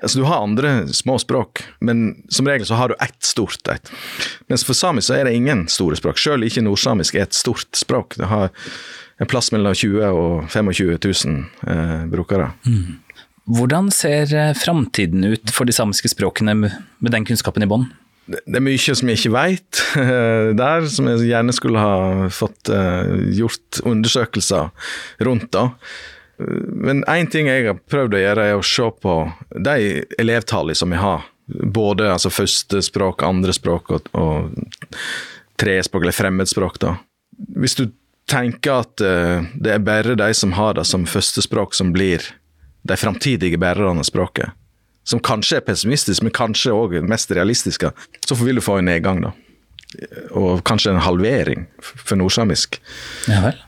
Altså, 0.02 0.20
du 0.20 0.26
har 0.28 0.42
andre 0.42 0.88
små 0.94 1.16
språk, 1.18 1.64
men 1.82 2.22
som 2.30 2.46
regel 2.46 2.66
så 2.66 2.76
har 2.78 2.90
du 2.90 2.94
ett 3.02 3.18
stort 3.24 3.66
et. 3.70 3.90
Mens 4.50 4.62
for 4.66 4.78
samisk 4.78 5.08
så 5.08 5.16
er 5.16 5.26
det 5.26 5.34
ingen 5.34 5.64
store 5.70 5.98
språk. 5.98 6.20
Selv 6.22 6.46
ikke 6.46 6.62
nordsamisk 6.62 7.18
er 7.18 7.26
et 7.26 7.34
stort 7.34 7.74
språk. 7.78 8.14
Det 8.18 8.28
har 8.30 8.52
en 9.18 9.30
plass 9.30 9.50
mellom 9.54 9.74
20 9.74 10.04
og 10.06 10.50
25 10.54 10.98
000 11.02 11.40
eh, 11.66 12.04
brukere. 12.10 12.52
Hvordan 13.48 13.90
ser 13.94 14.34
eh, 14.34 14.54
framtiden 14.54 15.24
ut 15.32 15.54
for 15.54 15.66
de 15.66 15.74
samiske 15.74 16.12
språkene 16.14 16.54
med 16.58 17.10
den 17.14 17.26
kunnskapen 17.26 17.66
i 17.66 17.70
bånn? 17.70 17.88
Det 18.28 18.58
er 18.58 18.64
mye 18.64 18.94
som 18.94 19.08
jeg 19.08 19.20
ikke 19.20 19.32
veit 19.34 19.80
der, 20.62 20.86
som 20.92 21.08
jeg 21.08 21.30
gjerne 21.30 21.54
skulle 21.56 21.80
ha 21.80 22.28
fått 22.34 22.70
eh, 22.72 23.14
gjort 23.38 23.80
undersøkelser 23.88 24.68
rundt. 25.24 25.50
da. 25.56 25.70
Men 26.38 27.02
én 27.10 27.30
ting 27.30 27.48
jeg 27.50 27.66
har 27.66 27.80
prøvd 27.90 28.14
å 28.14 28.22
gjøre, 28.22 28.44
er 28.46 28.58
å 28.58 28.66
se 28.66 28.90
på 29.02 29.14
de 29.56 30.04
elevtallene 30.20 30.78
som 30.78 30.92
vi 30.92 31.00
har. 31.00 31.24
Både 31.48 32.10
altså 32.12 32.30
første 32.30 32.82
språk, 32.84 33.24
andre 33.24 33.54
språk 33.56 33.90
og, 33.96 34.10
og 34.12 34.52
trespråk, 35.58 36.04
eller 36.04 36.14
fremmedspråk. 36.16 36.78
da. 36.84 36.94
Hvis 37.56 37.78
du 37.80 37.88
tenker 38.28 38.84
at 38.84 39.00
eh, 39.00 39.48
det 39.56 39.74
er 39.74 39.84
bare 39.84 40.18
de 40.18 40.28
som 40.36 40.52
har 40.58 40.76
det 40.78 40.84
som 40.86 41.08
førstespråk, 41.08 41.74
som 41.74 41.94
blir 41.96 42.22
de 42.88 42.96
framtidige 42.96 43.58
bærerne 43.58 44.04
av 44.04 44.06
språket, 44.06 44.52
som 45.08 45.20
kanskje 45.24 45.58
er 45.60 45.64
pessimistisk, 45.66 46.22
men 46.26 46.34
kanskje 46.36 46.74
òg 46.76 46.98
mest 47.08 47.30
realistiske, 47.32 47.90
så 48.28 48.36
vil 48.42 48.60
du 48.60 48.64
få 48.64 48.78
en 48.82 48.90
nedgang, 48.90 49.22
da. 49.24 49.32
Og 50.36 50.60
kanskje 50.68 50.92
en 50.92 51.00
halvering 51.00 51.62
for 51.80 52.18
nordsamisk. 52.20 52.76
Ja 53.30 53.40
vel. 53.46 53.62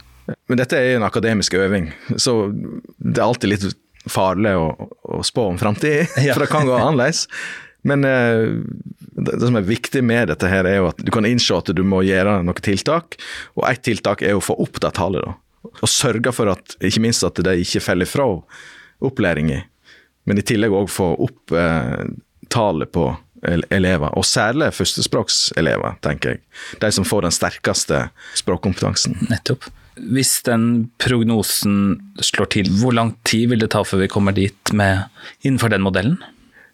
Men 0.50 0.60
dette 0.60 0.76
er 0.78 0.98
en 0.98 1.06
akademisk 1.06 1.56
øving, 1.58 1.88
så 2.20 2.34
det 2.52 3.16
er 3.18 3.24
alltid 3.24 3.50
litt 3.54 3.64
farlig 4.10 4.52
å, 4.56 4.68
å 5.16 5.22
spå 5.26 5.48
om 5.50 5.58
framtida, 5.60 6.04
Ja. 6.26 6.36
for 6.36 6.44
det 6.44 6.50
kan 6.52 6.68
gå 6.68 6.76
annerledes. 6.76 7.24
Men 7.88 8.04
eh, 8.04 8.44
det, 9.16 9.38
det 9.40 9.40
som 9.48 9.56
er 9.56 9.64
viktig 9.66 10.02
med 10.04 10.28
dette, 10.30 10.48
her 10.52 10.68
er 10.68 10.76
jo 10.82 10.90
at 10.92 11.00
du 11.00 11.08
kan 11.14 11.24
innse 11.26 11.56
at 11.56 11.72
du 11.74 11.80
må 11.88 12.02
gjøre 12.04 12.36
noen 12.44 12.60
tiltak. 12.62 13.16
Og 13.56 13.64
ett 13.70 13.80
tiltak 13.88 14.20
er 14.22 14.36
å 14.36 14.44
få 14.44 14.58
opp 14.60 14.76
det 14.84 14.92
tallet. 15.00 15.24
da. 15.24 15.72
Og 15.80 15.88
sørge 15.88 16.32
for 16.36 16.52
at 16.52 16.76
ikke 16.84 17.00
minst 17.08 17.24
at 17.26 17.40
de 17.40 17.56
ikke 17.64 17.80
faller 17.84 18.08
fra 18.08 18.28
opplæringa, 19.00 19.62
men 20.28 20.40
i 20.40 20.44
tillegg 20.46 20.74
òg 20.76 20.90
få 20.92 21.12
opp 21.26 21.54
eh, 21.56 22.04
tallet 22.52 22.92
på 22.92 23.08
elever. 23.70 24.12
Og 24.18 24.26
særlig 24.28 24.70
førstespråkselever, 24.76 25.96
tenker 26.04 26.34
jeg. 26.34 26.42
De 26.82 26.90
som 26.92 27.06
får 27.08 27.26
den 27.26 27.34
sterkeste 27.34 28.02
språkkompetansen. 28.38 29.16
Nettopp. 29.30 29.70
Hvis 30.00 30.38
den 30.46 30.90
prognosen 31.02 31.78
slår 32.24 32.50
til, 32.54 32.70
hvor 32.80 32.94
lang 32.96 33.14
tid 33.28 33.50
vil 33.52 33.64
det 33.64 33.72
ta 33.74 33.82
før 33.84 34.04
vi 34.04 34.12
kommer 34.12 34.36
dit 34.36 34.72
med, 34.76 35.08
innenfor 35.42 35.72
den 35.72 35.84
modellen? 35.84 36.20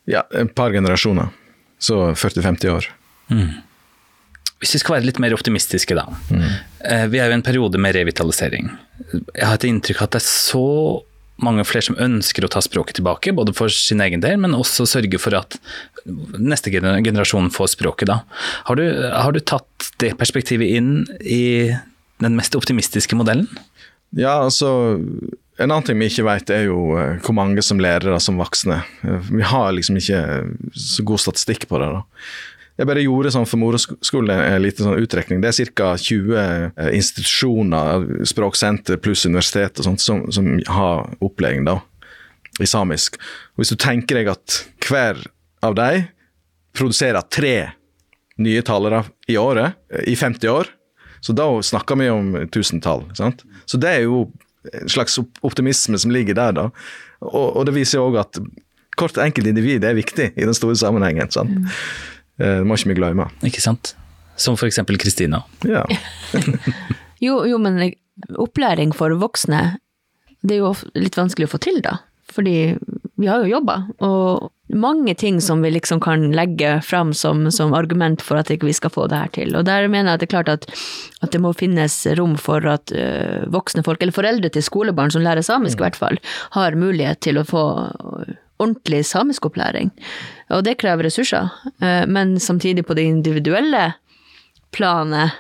Ja, 0.07 0.23
et 0.35 0.55
par 0.55 0.75
generasjoner. 0.75 1.33
Så 1.83 1.99
40-50 2.15 2.71
år. 2.71 2.91
Hvis 4.63 4.77
vi 4.77 4.81
skal 4.81 4.97
være 4.97 5.09
litt 5.09 5.19
mer 5.21 5.35
optimistiske, 5.37 5.97
da. 5.99 6.07
Mm. 6.31 6.47
Vi 7.13 7.19
er 7.19 7.29
jo 7.29 7.35
i 7.35 7.39
en 7.41 7.45
periode 7.45 7.81
med 7.83 7.97
revitalisering. 7.97 8.71
Jeg 9.11 9.45
har 9.45 9.59
et 9.59 9.67
inntrykk 9.69 10.01
av 10.01 10.09
at 10.09 10.17
det 10.17 10.23
er 10.23 10.29
så 10.29 10.69
mange 11.42 11.64
flere 11.68 11.85
som 11.85 11.99
ønsker 12.01 12.46
å 12.46 12.51
ta 12.53 12.62
språket 12.64 12.96
tilbake, 12.99 13.35
både 13.37 13.53
for 13.57 13.72
sin 13.72 14.01
egen 14.01 14.22
del, 14.25 14.38
men 14.40 14.57
også 14.57 14.87
sørge 14.88 15.18
for 15.20 15.37
at 15.37 15.59
neste 16.40 16.72
generasjon 16.72 17.51
får 17.53 17.75
språket. 17.75 18.09
da. 18.09 18.20
Har 18.70 18.79
du, 18.81 18.85
har 19.12 19.33
du 19.37 19.40
tatt 19.40 19.90
det 20.01 20.14
perspektivet 20.20 20.79
inn 20.79 21.05
i 21.20 21.75
den 22.25 22.37
mest 22.38 22.57
optimistiske 22.57 23.18
modellen? 23.18 23.49
Ja, 24.16 24.38
altså 24.46 24.70
En 25.59 25.70
annen 25.72 25.87
ting 25.88 25.96
vi 25.99 26.11
ikke 26.11 26.27
vet, 26.27 26.51
er 26.53 26.66
jo 26.66 26.99
eh, 27.01 27.14
hvor 27.25 27.33
mange 27.33 27.62
som 27.64 27.79
lærer 27.81 28.11
det 28.12 28.18
som 28.20 28.37
voksne. 28.37 28.83
Eh, 29.09 29.31
Vi 29.33 29.40
har 29.49 29.70
liksom 29.72 29.96
ikke 29.96 30.18
så 30.77 31.05
god 31.09 31.22
statistikk 31.22 31.64
på 31.70 31.81
det. 31.81 31.88
da. 31.94 32.03
Jeg 32.77 32.89
bare 32.91 33.05
gjorde 33.05 33.33
sånn 33.33 33.47
for 33.49 33.61
moroskolen 33.61 34.37
en 34.37 34.61
liten 34.61 34.85
sånn 34.85 35.01
utrekning. 35.01 35.41
Det 35.41 35.49
er 35.49 35.71
ca. 35.73 35.95
20 35.97 36.37
eh, 36.41 36.91
institusjoner, 36.99 38.05
språksenter 38.29 39.01
pluss 39.01 39.25
universitet 39.25 39.81
og 39.81 39.89
sånt, 39.89 40.05
som, 40.05 40.27
som 40.33 40.51
har 40.69 41.07
opplæring 41.25 41.65
da, 41.69 41.79
i 42.61 42.69
samisk. 42.69 43.17
Og 43.57 43.62
Hvis 43.65 43.73
du 43.73 43.81
tenker 43.81 44.21
deg 44.21 44.29
at 44.35 44.59
hver 44.85 45.23
av 45.65 45.77
de 45.79 46.05
produserer 46.77 47.25
tre 47.33 47.57
nye 48.45 48.65
talere 48.67 49.07
i 49.33 49.39
året 49.41 49.79
eh, 49.89 50.11
i 50.12 50.17
50 50.17 50.53
år, 50.53 50.69
så 51.25 51.33
da 51.33 51.49
snakker 51.65 51.97
vi 51.97 52.11
om 52.12 52.35
tusentall. 52.53 53.07
sant? 53.17 53.41
Så 53.65 53.81
det 53.81 53.95
er 53.95 54.05
jo 54.05 54.27
en 54.69 54.93
slags 54.93 55.17
optimisme 55.47 55.97
som 55.99 56.12
ligger 56.12 56.37
der, 56.37 56.53
da. 56.53 56.69
Og, 57.25 57.57
og 57.57 57.65
det 57.67 57.75
viser 57.79 58.03
jo 58.03 58.11
òg 58.11 58.21
at 58.21 58.41
hvert 58.97 59.19
enkelt 59.21 59.49
individ 59.49 59.85
er 59.85 59.97
viktig 59.97 60.29
i 60.37 60.45
den 60.45 60.57
store 60.57 60.77
sammenhengen. 60.77 61.33
sant? 61.33 61.57
Eh, 61.57 62.12
Det 62.37 62.66
må 62.68 62.77
ikke 62.77 62.92
vi 62.92 62.99
glemme. 63.01 63.29
Ikke 63.49 63.64
sant? 63.64 63.94
Som 64.37 64.59
for 64.61 64.68
eksempel 64.68 64.99
Kristina. 65.01 65.44
Ja. 65.64 65.87
Jo, 67.18 67.46
jo, 67.49 67.57
men 67.57 67.79
opplæring 68.37 68.90
for 68.92 69.14
voksne, 69.16 69.79
det 70.44 70.59
er 70.59 70.66
jo 70.66 70.75
litt 70.99 71.16
vanskelig 71.16 71.49
å 71.49 71.55
få 71.55 71.61
til, 71.64 71.81
da. 71.85 71.94
Fordi 72.29 72.77
vi 73.16 73.29
har 73.31 73.40
jo 73.40 73.55
jobba, 73.55 73.79
og 74.05 74.51
mange 74.77 75.14
ting 75.16 75.38
som 75.40 75.62
vi 75.62 75.70
liksom 75.70 76.01
kan 76.05 76.27
legge 76.35 76.75
fram 76.85 77.14
som, 77.14 77.46
som 77.55 77.72
argument 77.77 78.20
for 78.25 78.40
at 78.40 78.51
ikke 78.53 78.68
vi 78.68 78.75
skal 78.77 78.92
få 78.92 79.07
det 79.09 79.20
her 79.20 79.33
til. 79.33 79.55
Og 79.57 79.64
der 79.68 79.87
mener 79.88 80.11
jeg 80.11 80.18
at 80.18 80.25
det 80.25 80.29
er 80.29 80.35
klart 80.35 80.51
at, 80.53 80.66
at 81.22 81.33
det 81.33 81.40
må 81.40 81.55
finnes 81.57 81.94
rom 82.18 82.35
for 82.40 82.66
at 82.68 82.92
øh, 82.92 83.46
voksne 83.55 83.87
folk, 83.87 84.03
eller 84.03 84.16
foreldre 84.16 84.51
til 84.53 84.66
skolebarn 84.66 85.14
som 85.14 85.25
lærer 85.25 85.46
samisk 85.46 85.81
i 85.81 85.87
hvert 85.87 86.01
fall, 86.01 86.20
har 86.59 86.77
mulighet 86.77 87.22
til 87.25 87.40
å 87.40 87.46
få 87.46 87.64
ordentlig 88.62 89.03
samiskopplæring. 89.09 89.90
Og 90.55 90.62
det 90.66 90.77
krever 90.81 91.09
ressurser. 91.09 91.51
Eh, 91.81 92.07
Men 92.07 92.37
samtidig 92.40 92.87
på 92.87 92.95
det 92.95 93.05
individuelle 93.09 93.95
planet 94.73 95.31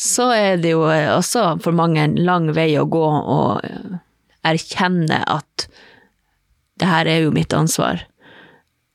så 0.00 0.30
er 0.32 0.56
det 0.56 0.70
jo 0.72 0.86
også 0.88 1.60
for 1.60 1.76
mange 1.76 2.00
en 2.00 2.14
lang 2.24 2.48
vei 2.56 2.70
å 2.80 2.86
gå 2.88 3.02
og 3.04 3.60
erkjenne 4.48 5.18
at 5.28 5.66
det 6.80 6.88
her 6.88 7.04
er 7.12 7.18
jo 7.26 7.34
mitt 7.36 7.52
ansvar, 7.52 8.06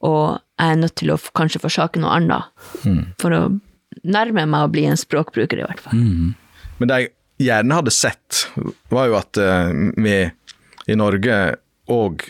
og 0.02 0.40
jeg 0.58 0.72
er 0.74 0.80
nødt 0.82 0.96
til 0.98 1.12
å 1.14 1.20
kanskje 1.38 1.62
forsake 1.62 2.02
noe 2.02 2.16
annet 2.18 2.50
for 3.22 3.36
å 3.38 3.42
nærme 4.02 4.48
meg 4.50 4.66
å 4.66 4.72
bli 4.74 4.88
en 4.90 4.98
språkbruker, 4.98 5.62
i 5.62 5.68
hvert 5.68 5.84
fall. 5.84 6.02
Men 6.80 6.90
det 6.90 6.98
jeg 7.04 7.12
gjerne 7.46 7.78
hadde 7.78 7.94
sett, 7.94 8.48
var 8.90 9.12
jo 9.12 9.20
at 9.20 9.38
eh, 9.38 9.70
vi 10.02 10.16
i 10.90 10.98
Norge 10.98 11.38
og, 11.94 12.26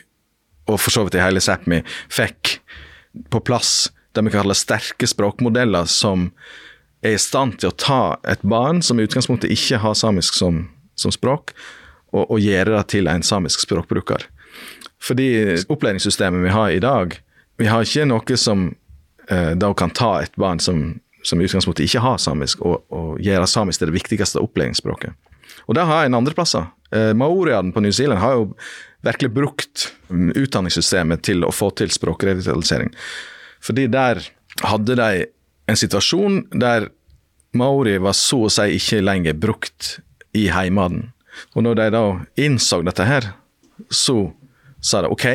og 0.66 0.80
for 0.82 0.94
så 0.94 1.06
vidt 1.06 1.18
i 1.18 1.24
hele 1.24 1.44
Sápmi 1.44 1.82
fikk 2.14 2.60
på 3.32 3.42
plass 3.46 3.92
det 4.16 4.24
vi 4.26 4.32
kaller 4.34 4.56
sterke 4.58 5.08
språkmodeller 5.08 5.90
som 5.92 6.30
er 7.06 7.18
i 7.18 7.22
stand 7.22 7.60
til 7.60 7.72
å 7.72 7.78
ta 7.78 8.02
et 8.28 8.42
barn 8.48 8.82
som 8.86 9.00
i 9.00 9.06
utgangspunktet 9.06 9.52
ikke 9.52 9.82
har 9.84 9.98
samisk 9.98 10.38
som, 10.38 10.64
som 10.96 11.14
språk, 11.14 11.54
og, 12.16 12.24
og 12.32 12.40
gjøre 12.40 12.78
det 12.78 12.86
til 12.96 13.10
en 13.12 13.26
samisk 13.26 13.66
språkbruker. 13.66 14.24
Fordi 15.04 15.28
opplæringssystemet 15.70 16.46
vi 16.48 16.54
har 16.56 16.72
i 16.72 16.82
dag, 16.82 17.18
vi 17.60 17.68
har 17.70 17.84
ikke 17.84 18.08
noe 18.08 18.40
som 18.40 18.70
eh, 19.30 19.52
da 19.60 19.74
kan 19.78 19.94
ta 19.94 20.16
et 20.24 20.34
barn 20.40 20.64
som, 20.64 20.88
som 21.24 21.42
i 21.42 21.46
utgangspunktet 21.46 21.86
ikke 21.86 22.04
har 22.08 22.18
samisk, 22.22 22.64
og, 22.66 22.82
og 22.90 23.20
gjøre 23.24 23.52
samisk 23.52 23.84
til 23.84 23.92
det 23.92 24.00
viktigste 24.00 24.42
opplæringsspråket. 24.42 25.14
Og 25.68 25.78
det 25.78 25.86
har 25.86 26.06
en 26.06 26.18
andre 26.18 26.34
plasser. 26.36 26.72
Eh, 26.96 27.12
Maoriene 27.18 27.76
på 27.76 27.84
New 27.84 27.94
Zealand 27.94 28.24
har 28.24 28.40
jo 28.40 28.50
virkelig 29.06 29.32
brukt 29.36 29.88
mm, 30.10 30.32
utdanningssystemet 30.36 31.24
til 31.28 31.46
å 31.46 31.54
få 31.54 31.70
til 31.78 31.92
språkrevitalisering. 31.94 32.92
Fordi 33.64 33.88
der 33.92 34.22
hadde 34.66 34.98
de 35.00 35.26
en 35.70 35.80
situasjon 35.80 36.44
der 36.54 36.90
maori 37.56 37.98
var 38.02 38.18
så 38.18 38.46
å 38.46 38.52
si 38.54 38.78
ikke 38.78 39.04
lenger 39.04 39.38
brukt 39.40 39.98
i 40.36 40.48
heimaden. 40.54 41.12
Og 41.56 41.66
når 41.66 41.80
de 41.80 41.90
da 41.96 42.04
innså 42.40 42.82
dette 42.86 43.08
her, 43.08 43.32
så 43.90 44.32
sa 44.84 45.02
de 45.04 45.12
OK, 45.12 45.26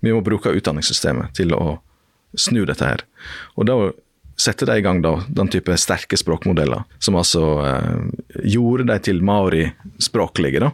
vi 0.00 0.14
må 0.14 0.22
bruke 0.24 0.52
utdanningssystemet 0.54 1.34
til 1.38 1.54
å 1.56 1.78
snu 2.38 2.64
dette 2.68 2.86
her. 2.86 3.04
Og 3.56 3.66
da 3.68 3.78
sette 4.38 4.68
de 4.68 4.76
i 4.78 4.84
gang 4.84 5.00
da, 5.02 5.16
den 5.34 5.50
type 5.50 5.74
sterke 5.80 6.18
språkmodeller, 6.18 6.84
som 7.02 7.16
altså 7.18 7.44
eh, 7.66 8.04
gjorde 8.54 8.86
de 8.92 8.98
til 9.08 9.24
maori-språklige. 9.26 10.62
da. 10.62 10.70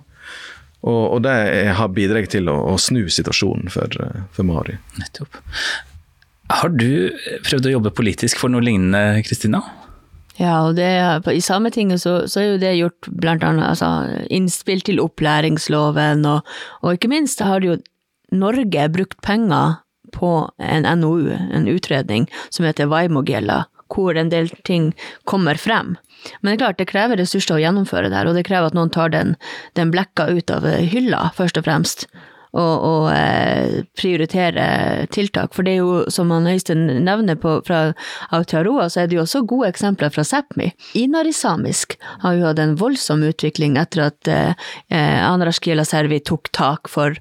Og, 0.84 1.16
og 1.16 1.22
det 1.24 1.34
har 1.78 1.92
bidratt 1.96 2.32
til 2.34 2.50
å, 2.52 2.58
å 2.74 2.76
snu 2.80 3.06
situasjonen 3.08 3.72
for, 3.72 3.94
for 4.36 4.48
Mari. 4.48 4.76
Nettopp. 5.00 5.40
Har 6.52 6.74
du 6.76 7.08
prøvd 7.46 7.70
å 7.70 7.72
jobbe 7.78 7.94
politisk 7.96 8.42
for 8.42 8.52
noe 8.52 8.64
lignende, 8.64 9.22
Kristina? 9.24 9.62
Ja, 10.36 10.58
og 10.66 10.74
det, 10.76 10.90
i 11.30 11.40
Sametinget 11.44 12.02
så, 12.02 12.24
så 12.28 12.40
er 12.42 12.48
jo 12.48 12.60
det 12.60 12.74
gjort 12.76 13.08
blant 13.22 13.44
annet 13.46 13.68
altså, 13.70 13.88
innspill 14.34 14.82
til 14.84 15.00
opplæringsloven, 15.00 16.26
og, 16.26 16.56
og 16.82 16.98
ikke 16.98 17.12
minst 17.12 17.42
har 17.44 17.64
jo 17.64 17.78
Norge 18.34 18.88
brukt 18.90 19.20
penger 19.22 19.78
på 20.14 20.32
en 20.58 20.88
NOU, 21.00 21.30
en 21.30 21.70
utredning, 21.70 22.26
som 22.50 22.66
heter 22.66 22.90
Vaimogella, 22.90 23.64
hvor 23.92 24.16
en 24.18 24.32
del 24.32 24.50
ting 24.64 24.92
kommer 25.28 25.60
frem. 25.60 25.96
Men 26.40 26.50
det 26.50 26.54
er 26.56 26.62
klart, 26.64 26.78
det 26.80 26.90
krever 26.90 27.20
ressurser 27.20 27.56
å 27.56 27.62
gjennomføre 27.62 28.10
det 28.10 28.16
her, 28.16 28.28
og 28.30 28.38
det 28.38 28.46
krever 28.48 28.70
at 28.70 28.76
noen 28.76 28.92
tar 28.92 29.12
den, 29.12 29.34
den 29.78 29.92
blekka 29.92 30.30
ut 30.32 30.52
av 30.52 30.64
hylla, 30.64 31.28
først 31.36 31.60
og 31.60 31.66
fremst, 31.66 32.06
og, 32.54 32.74
og 32.86 33.06
eh, 33.10 33.82
prioritere 33.98 34.66
tiltak. 35.14 35.54
For 35.56 35.66
det 35.66 35.74
er 35.74 35.82
jo, 35.82 36.04
som 36.12 36.30
han 36.34 36.48
Øystein 36.48 36.86
nevner 37.04 37.38
på, 37.40 37.56
fra 37.66 37.80
Aotearoa, 38.30 38.86
så 38.92 39.02
er 39.02 39.10
det 39.10 39.18
jo 39.18 39.24
også 39.24 39.42
gode 39.50 39.72
eksempler 39.72 40.12
fra 40.14 40.24
Sápmi. 40.26 40.70
Inarisamisk 40.98 41.98
har 42.22 42.38
jo 42.38 42.46
hatt 42.48 42.62
en 42.62 42.76
voldsom 42.80 43.26
utvikling 43.26 43.78
etter 43.80 44.06
at 44.08 44.30
eh, 44.30 44.54
Anarash 44.94 45.62
Servi 45.84 46.22
tok 46.22 46.52
tak 46.54 46.88
for 46.88 47.18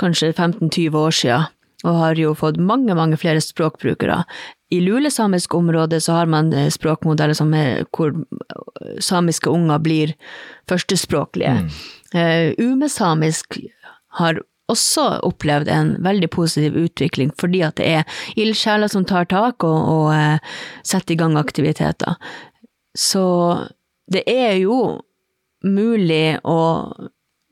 kanskje 0.00 0.32
15-20 0.34 0.98
år 0.98 1.14
siden 1.14 1.50
og 1.84 1.98
har 2.00 2.16
jo 2.18 2.32
fått 2.36 2.56
mange, 2.56 2.94
mange 2.96 3.18
flere 3.20 3.42
språkbrukere. 3.44 4.22
I 4.72 4.80
lulesamisk 4.80 5.54
område 5.54 6.00
så 6.00 6.12
har 6.12 6.30
man 6.30 6.52
eh, 6.52 6.70
språkmodeller 6.72 7.36
som 7.36 7.52
er, 7.54 7.84
hvor 7.94 8.14
samiske 9.00 9.50
unger 9.50 9.78
blir 9.84 10.14
førstespråklige. 10.70 11.52
Mm. 11.64 11.70
Uh, 12.14 12.50
umesamisk 12.58 13.58
har 14.18 14.38
også 14.70 15.06
opplevd 15.26 15.68
en 15.68 15.94
veldig 16.04 16.30
positiv 16.32 16.76
utvikling, 16.78 17.32
fordi 17.40 17.60
at 17.66 17.76
det 17.80 17.88
er 17.98 18.20
ildsjeler 18.40 18.88
som 18.88 19.04
tar 19.04 19.28
tak 19.30 19.66
og, 19.66 19.76
og 19.76 20.06
uh, 20.14 20.60
setter 20.86 21.16
i 21.16 21.18
gang 21.20 21.36
aktiviteter. 21.40 22.16
Så 22.96 23.24
det 24.12 24.24
er 24.30 24.56
jo 24.62 24.78
mulig 25.64 26.38
å 26.44 26.60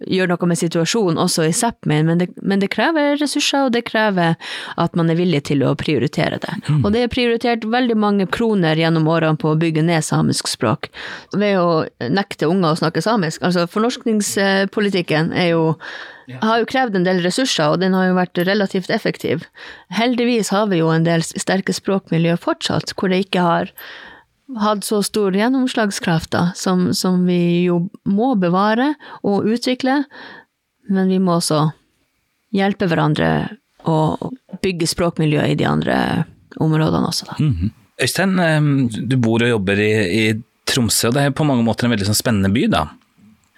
gjøre 0.06 0.32
noe 0.32 0.48
med 0.50 0.60
situasjonen 0.60 1.20
også 1.22 1.46
i 1.48 1.54
Sápmi, 1.56 2.00
men, 2.06 2.24
men, 2.40 2.62
det 2.62 2.70
krever 2.74 3.16
ressurser, 3.20 3.66
og 3.66 3.74
det 3.76 3.84
krever 3.88 4.36
at 4.80 4.96
man 4.98 5.10
er 5.12 5.18
villig 5.18 5.44
til 5.50 5.64
å 5.66 5.74
prioritere 5.78 6.40
det. 6.42 6.54
Mm. 6.68 6.80
Og 6.82 6.92
det 6.94 7.04
er 7.04 7.12
prioritert 7.12 7.66
veldig 7.68 7.98
mange 7.98 8.28
kroner 8.32 8.78
gjennom 8.78 9.08
årene 9.10 9.40
på 9.40 9.52
å 9.52 9.58
bygge 9.60 9.84
ned 9.86 10.04
samisk 10.06 10.50
språk 10.50 10.90
ved 11.36 11.58
å 11.60 11.84
nekte 12.12 12.50
unger 12.50 12.72
å 12.72 12.80
snakke 12.82 13.04
samisk. 13.04 13.42
Altså 13.46 13.68
fornorskningspolitikken 13.70 15.32
er 15.36 15.52
jo 15.54 15.62
har 16.40 16.62
jo 16.62 16.68
krevd 16.70 16.96
en 16.96 17.06
del 17.06 17.20
ressurser, 17.24 17.74
og 17.74 17.82
den 17.82 17.96
har 17.96 18.08
jo 18.08 18.16
vært 18.16 18.38
relativt 18.46 18.92
effektiv. 18.94 19.42
Heldigvis 19.92 20.52
har 20.54 20.70
vi 20.70 20.78
jo 20.80 20.92
en 20.92 21.04
del 21.06 21.24
sterke 21.26 21.74
språkmiljø 21.74 22.38
fortsatt, 22.40 22.94
hvor 22.96 23.12
det 23.12 23.24
ikke 23.26 23.44
har 23.44 23.72
hatt 24.60 24.84
så 24.84 25.02
stor 25.04 25.34
gjennomslagskraft, 25.36 26.30
da, 26.34 26.50
som, 26.58 26.90
som, 26.96 27.24
vi 27.26 27.64
jo 27.66 27.86
må 28.08 28.34
bevare 28.40 28.92
og 29.22 29.48
utvikle, 29.48 30.02
men 30.92 31.10
vi 31.12 31.20
må 31.22 31.38
også 31.38 31.66
hjelpe 32.52 32.88
hverandre 32.90 33.32
og 33.88 34.32
bygge 34.62 34.88
språkmiljø 34.90 35.44
i 35.52 35.58
de 35.58 35.66
andre 35.66 35.98
områdene 36.62 37.08
også, 37.08 37.26
da. 37.30 37.36
Mm 37.40 37.52
-hmm. 37.52 37.70
Øystein, 38.02 38.88
du 39.08 39.16
bor 39.16 39.42
og 39.42 39.48
jobber 39.48 39.78
i, 39.78 39.92
i, 40.28 40.42
Tromsø, 40.66 41.08
og 41.08 41.14
det 41.14 41.22
er 41.22 41.30
på 41.30 41.44
mange 41.44 41.64
måter 41.64 41.84
en 41.84 41.90
veldig 41.90 42.06
sånn 42.06 42.14
spennende 42.14 42.48
by, 42.48 42.66
da. 42.66 42.88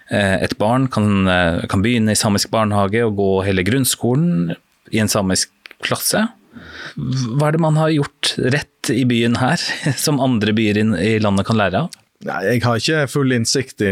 Eh, 0.09 0.43
et 0.43 0.57
barn 0.57 0.87
kan, 0.87 1.27
eh, 1.27 1.65
kan 1.67 1.81
begynne 1.81 2.11
i 2.11 2.15
samisk 2.15 2.49
barnehage 2.51 3.05
og 3.05 3.15
gå 3.15 3.45
hele 3.45 3.63
grunnskolen 3.63 4.55
i 4.91 4.99
en 4.99 5.07
samisk 5.07 5.49
klasse. 5.81 6.27
Hva 6.95 7.47
er 7.47 7.51
det 7.51 7.61
man 7.61 7.75
har 7.75 7.89
gjort 7.89 8.35
rett 8.37 8.74
i 8.93 9.05
byen 9.07 9.37
her, 9.41 9.61
som 10.05 10.21
andre 10.23 10.55
byer 10.55 10.81
i 11.01 11.15
landet 11.23 11.47
kan 11.47 11.59
lære 11.59 11.85
av? 11.85 12.01
Nei, 12.25 12.39
Jeg 12.47 12.61
har 12.63 12.79
ikke 12.79 13.01
full 13.11 13.33
innsikt 13.35 13.83
i 13.85 13.91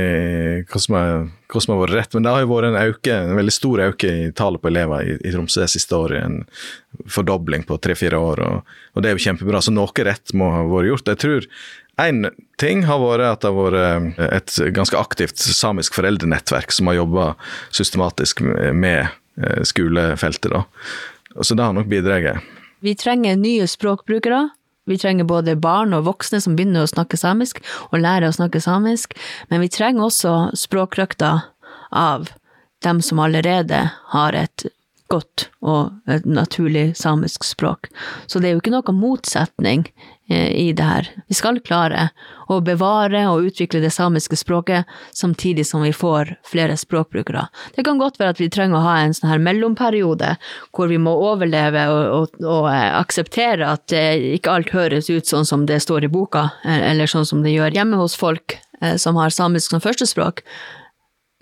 hva 0.65 0.79
som, 0.82 0.95
har, 0.95 1.79
vært 1.84 1.93
rett, 1.93 2.15
men 2.15 2.25
det 2.25 2.32
har 2.34 2.41
jo 2.45 2.49
vært 2.53 2.69
en, 2.71 2.77
øke, 2.79 3.13
en 3.13 3.38
veldig 3.38 3.53
stor 3.53 3.84
økning 3.84 4.29
i 4.29 4.32
tallet 4.34 4.63
på 4.63 4.71
elever 4.71 5.03
i, 5.06 5.17
i 5.21 5.34
Tromsø 5.34 5.62
det 5.62 5.69
siste 5.73 5.97
året. 5.99 6.23
En 6.23 7.10
fordobling 7.12 7.65
på 7.67 7.77
tre-fire 7.84 8.17
år, 8.17 8.41
og, 8.41 8.71
og, 8.93 9.03
det 9.03 9.12
er 9.12 9.17
jo 9.17 9.25
kjempebra. 9.27 9.62
Så 9.62 9.75
noe 9.75 10.08
rett 10.08 10.34
må 10.39 10.49
ha 10.56 10.63
vært 10.71 10.89
gjort. 10.89 11.12
Jeg 11.12 11.21
tror 11.25 11.49
en 12.01 12.29
ting 12.62 12.88
har 12.88 13.03
vært 13.03 13.27
at 13.27 13.43
det 13.43 13.51
har 13.51 13.77
vært 13.77 14.23
et 14.32 14.56
ganske 14.79 14.97
aktivt 14.97 15.43
samisk 15.43 15.99
foreldrenettverk 15.99 16.73
som 16.73 16.89
har 16.89 17.01
jobba 17.03 17.27
systematisk 17.75 18.41
med 18.73 19.03
eh, 19.03 19.62
skolefeltet. 19.67 20.49
da. 20.56 20.63
Så 21.41 21.53
det 21.53 21.67
har 21.67 21.75
nok 21.75 21.91
bidratt. 21.91 22.41
Vi 22.84 22.95
trenger 22.97 23.38
nye 23.38 23.67
språkbrukere. 23.69 24.47
Vi 24.86 24.98
trenger 25.00 25.28
både 25.28 25.56
barn 25.56 25.96
og 25.96 26.06
voksne 26.10 26.41
som 26.43 26.58
begynner 26.58 26.84
å 26.84 26.91
snakke 26.91 27.19
samisk, 27.19 27.62
og 27.91 28.02
lærer 28.04 28.28
å 28.30 28.36
snakke 28.36 28.62
samisk, 28.63 29.15
men 29.50 29.63
vi 29.63 29.72
trenger 29.72 30.10
også 30.10 30.34
språkrøkta 30.60 31.34
av 31.93 32.32
dem 32.84 33.00
som 33.02 33.22
allerede 33.24 33.86
har 34.12 34.36
et 34.36 34.65
godt 35.11 35.47
og 35.61 36.11
et 36.11 36.25
naturlig 36.25 36.93
samisk 36.97 37.43
språk. 37.47 37.89
Så 38.27 38.39
det 38.39 38.49
er 38.49 38.55
jo 38.55 38.63
ikke 38.63 38.73
noe 38.75 38.95
motsetning 38.95 39.87
Eh, 40.29 40.51
i 40.51 40.73
det 40.73 40.83
her. 40.83 41.07
Vi 41.27 41.35
skal 41.35 41.57
klare 41.59 42.05
å 42.47 42.61
bevare 42.63 43.25
og 43.27 43.49
utvikle 43.49 43.81
det 43.83 43.89
samiske 43.91 44.37
språket, 44.39 44.87
samtidig 45.11 45.65
som 45.67 45.83
vi 45.83 45.91
får 45.91 46.37
flere 46.47 46.77
språkbrukere. 46.79 47.43
Det 47.75 47.83
kan 47.83 47.99
godt 47.99 48.21
være 48.21 48.31
at 48.31 48.39
vi 48.39 48.47
trenger 48.47 48.79
å 48.79 48.85
ha 48.85 48.93
en 49.01 49.11
sånn 49.13 49.33
her 49.33 49.43
mellomperiode, 49.43 50.37
hvor 50.71 50.87
vi 50.87 51.01
må 51.01 51.11
overleve 51.25 51.83
og, 51.91 52.03
og, 52.15 52.39
og 52.39 52.69
eh, 52.71 52.87
akseptere 52.95 53.67
at 53.67 53.91
ikke 53.91 54.53
alt 54.53 54.71
høres 54.71 55.11
ut 55.11 55.27
sånn 55.27 55.43
som 55.49 55.67
det 55.67 55.81
står 55.83 56.07
i 56.07 56.13
boka, 56.13 56.47
eh, 56.63 56.85
eller 56.93 57.11
sånn 57.11 57.27
som 57.27 57.43
det 57.43 57.57
gjør 57.57 57.75
hjemme 57.75 57.99
hos 57.99 58.15
folk 58.15 58.61
som 58.99 59.15
har 59.15 59.31
samisk 59.31 59.71
som 59.71 59.79
førstespråk. 59.79 60.41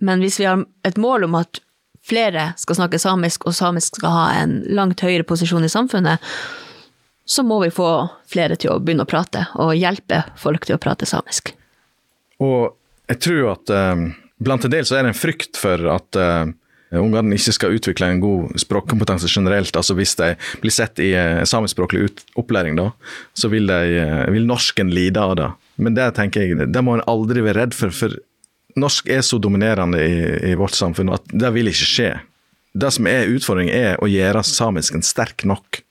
Men 0.06 0.21
hvis 0.21 0.36
vi 0.38 0.45
har 0.45 0.62
et 0.86 0.97
mål 1.02 1.24
om 1.26 1.39
at 1.39 1.58
flere 2.12 2.52
skal 2.60 2.82
snakke 2.82 3.00
samisk, 3.02 3.47
og 3.47 3.56
samisk 3.58 4.02
skal 4.02 4.15
ha 4.15 4.26
en 4.41 4.60
langt 4.69 5.02
høyere 5.04 5.28
posisjon 5.28 5.65
i 5.65 5.71
samfunnet, 5.71 6.24
så 7.26 7.43
må 7.47 7.62
vi 7.63 7.71
få 7.71 7.89
flere 8.30 8.58
til 8.60 8.74
å 8.74 8.80
begynne 8.84 9.06
å 9.08 9.10
prate, 9.10 9.45
og 9.62 9.76
hjelpe 9.78 10.26
folk 10.39 10.67
til 10.67 10.76
å 10.76 10.82
prate 10.82 11.08
samisk. 11.08 11.54
Og 12.41 12.74
jeg 13.12 13.21
tror 13.24 13.54
at 13.54 13.71
eh, 13.76 14.08
blant 14.41 14.65
en 14.65 14.74
del 14.74 14.88
så 14.88 14.97
er 14.97 15.06
det 15.06 15.13
en 15.13 15.21
frykt 15.21 15.60
for 15.60 15.86
at 15.93 16.17
eh, 16.19 16.52
ungene 17.00 17.38
ikke 17.38 17.54
skal 17.56 17.76
utvikle 17.78 18.10
en 18.12 18.24
god 18.24 18.60
språkkompetanse 18.60 19.30
generelt. 19.32 19.76
altså 19.76 19.95
Hvis 19.95 20.15
de 20.19 20.34
blir 20.63 20.74
sett 20.76 21.00
i 21.04 21.12
eh, 21.15 21.43
samiskspråklig 21.47 22.10
opplæring, 22.39 22.80
da, 22.80 22.89
så 23.38 23.52
vil, 23.54 23.69
de, 23.69 24.02
uh, 24.02 24.26
vil, 24.34 24.47
norsken 24.50 24.91
lide 24.93 25.21
av 25.21 25.38
det. 25.39 25.50
Men 25.82 25.95
det 25.97 26.12
tenker 26.17 26.43
jeg, 26.43 26.71
det 26.74 26.84
må 26.84 26.97
en 26.97 27.06
aldri 27.10 27.45
være 27.45 27.63
redd 27.63 27.78
for, 27.78 27.93
for 27.95 28.17
norsk 28.80 29.10
er 29.12 29.24
så 29.26 29.40
dominerende 29.42 30.02
i, 30.04 30.52
i 30.52 30.56
vårt 30.60 30.76
samfunn 30.78 31.14
at 31.14 31.26
det 31.32 31.52
vil 31.56 31.72
ikke 31.72 31.90
skje. 31.90 32.12
Det 32.74 32.92
som 32.96 33.08
er 33.10 33.32
utfordringen, 33.32 33.76
er 33.76 34.00
å 34.00 34.08
gjøre 34.08 34.44
samisken 34.48 35.04
sterk 35.04 35.44
nok. 35.48 35.82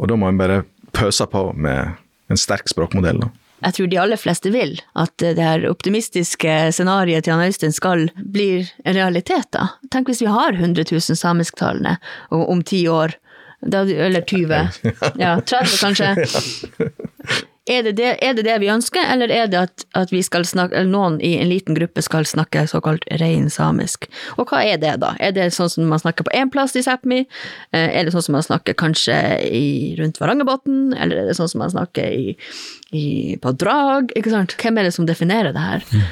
Og 0.00 0.10
da 0.10 0.18
må 0.18 0.28
en 0.30 0.40
bare 0.40 0.64
pøse 0.96 1.26
på 1.30 1.50
med 1.54 1.96
en 2.32 2.40
sterk 2.40 2.68
språkmodell. 2.70 3.20
da. 3.22 3.30
Jeg 3.64 3.76
tror 3.76 3.88
de 3.88 3.98
aller 4.00 4.20
fleste 4.20 4.50
vil 4.52 4.74
at 5.00 5.14
det 5.22 5.40
her 5.40 5.64
optimistiske 5.70 6.56
scenarioet 6.76 7.24
til 7.24 7.32
Jan 7.32 7.46
Øystein 7.46 7.72
skal 7.72 8.08
bli 8.16 8.66
en 8.84 8.96
realitet. 8.98 9.48
da. 9.56 9.70
Tenk 9.90 10.10
hvis 10.10 10.20
vi 10.22 10.32
har 10.32 10.52
100 10.58 10.84
000 10.90 11.16
samisktalende 11.16 11.96
om 12.30 12.62
ti 12.62 12.84
år, 12.88 13.16
eller 13.64 14.20
20, 14.20 14.68
ja, 15.22 15.38
30 15.40 15.78
kanskje. 15.80 16.10
Er 17.66 17.82
det 17.82 17.96
det, 17.98 18.12
er 18.22 18.34
det 18.38 18.44
det, 18.46 18.54
vi 18.62 18.68
ønsker, 18.70 19.02
eller 19.10 19.32
er 19.34 19.48
det 19.50 19.58
at, 19.58 19.84
at 19.98 20.12
vi 20.14 20.20
skal 20.22 20.44
snakke, 20.46 20.76
eller 20.78 20.90
noen 20.92 21.16
i 21.24 21.32
en 21.40 21.48
liten 21.50 21.74
gruppe 21.74 22.02
skal 22.04 22.26
snakke 22.28 22.62
såkalt 22.70 23.02
rein 23.18 23.48
samisk? 23.50 24.06
Og 24.38 24.46
hva 24.52 24.60
er 24.62 24.78
det, 24.78 24.92
da? 25.02 25.16
Er 25.18 25.34
det 25.34 25.48
sånn 25.56 25.72
som 25.72 25.90
man 25.90 25.98
snakker 25.98 26.28
på 26.28 26.34
én 26.38 26.52
plass 26.54 26.76
i 26.78 26.84
Sápmi? 26.86 27.24
Eh, 27.74 27.88
er 27.88 28.06
det 28.06 28.14
sånn 28.14 28.22
som 28.28 28.38
man 28.38 28.46
snakker 28.46 28.78
kanskje 28.78 29.18
i, 29.50 29.66
rundt 29.98 30.22
Varangerbotn? 30.22 30.94
Eller 30.94 31.24
er 31.24 31.26
det 31.26 31.34
sånn 31.40 31.50
som 31.50 31.64
man 31.64 31.74
snakker 31.74 32.06
i, 32.06 32.36
i, 32.94 33.06
på 33.42 33.54
drag? 33.58 34.14
Ikke 34.14 34.30
sant? 34.36 34.54
Hvem 34.62 34.78
er 34.78 34.86
det 34.86 34.94
som 34.94 35.10
definerer 35.10 35.56
det 35.56 35.66
her? 35.66 35.90
Mm. 35.90 36.06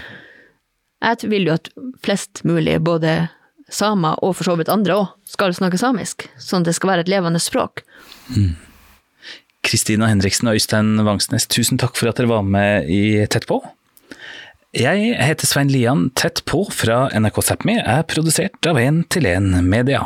Jeg 1.04 1.30
vil 1.30 1.46
jo 1.46 1.54
at 1.54 1.70
flest 2.02 2.42
mulig, 2.48 2.80
både 2.82 3.28
samer 3.70 4.18
og 4.26 4.34
for 4.34 4.50
så 4.50 4.58
vidt 4.58 4.72
andre 4.72 4.98
òg, 5.04 5.16
skal 5.30 5.54
snakke 5.54 5.78
samisk. 5.78 6.26
Sånn 6.34 6.66
at 6.66 6.72
det 6.72 6.78
skal 6.80 6.96
være 6.96 7.06
et 7.06 7.14
levende 7.14 7.38
språk. 7.42 7.86
Mm. 8.34 8.56
Kristina 9.64 10.10
Henriksen 10.10 10.50
og 10.50 10.58
Øystein 10.58 10.98
Vangsnes, 11.06 11.48
tusen 11.50 11.80
takk 11.80 11.96
for 11.98 12.10
at 12.10 12.20
dere 12.20 12.30
var 12.30 12.44
med 12.46 12.90
i 12.92 13.24
Tett 13.32 13.48
på. 13.50 13.62
Jeg 14.74 15.14
heter 15.22 15.46
Svein 15.46 15.70
Lian. 15.70 16.08
Tett 16.18 16.42
på 16.50 16.64
fra 16.74 17.06
NRK 17.14 17.40
Sápmi 17.46 17.78
er 17.78 18.02
produsert 18.10 18.66
av 18.66 18.80
1 18.82 19.04
til 19.14 19.28
1 19.30 19.62
Media. 19.62 20.02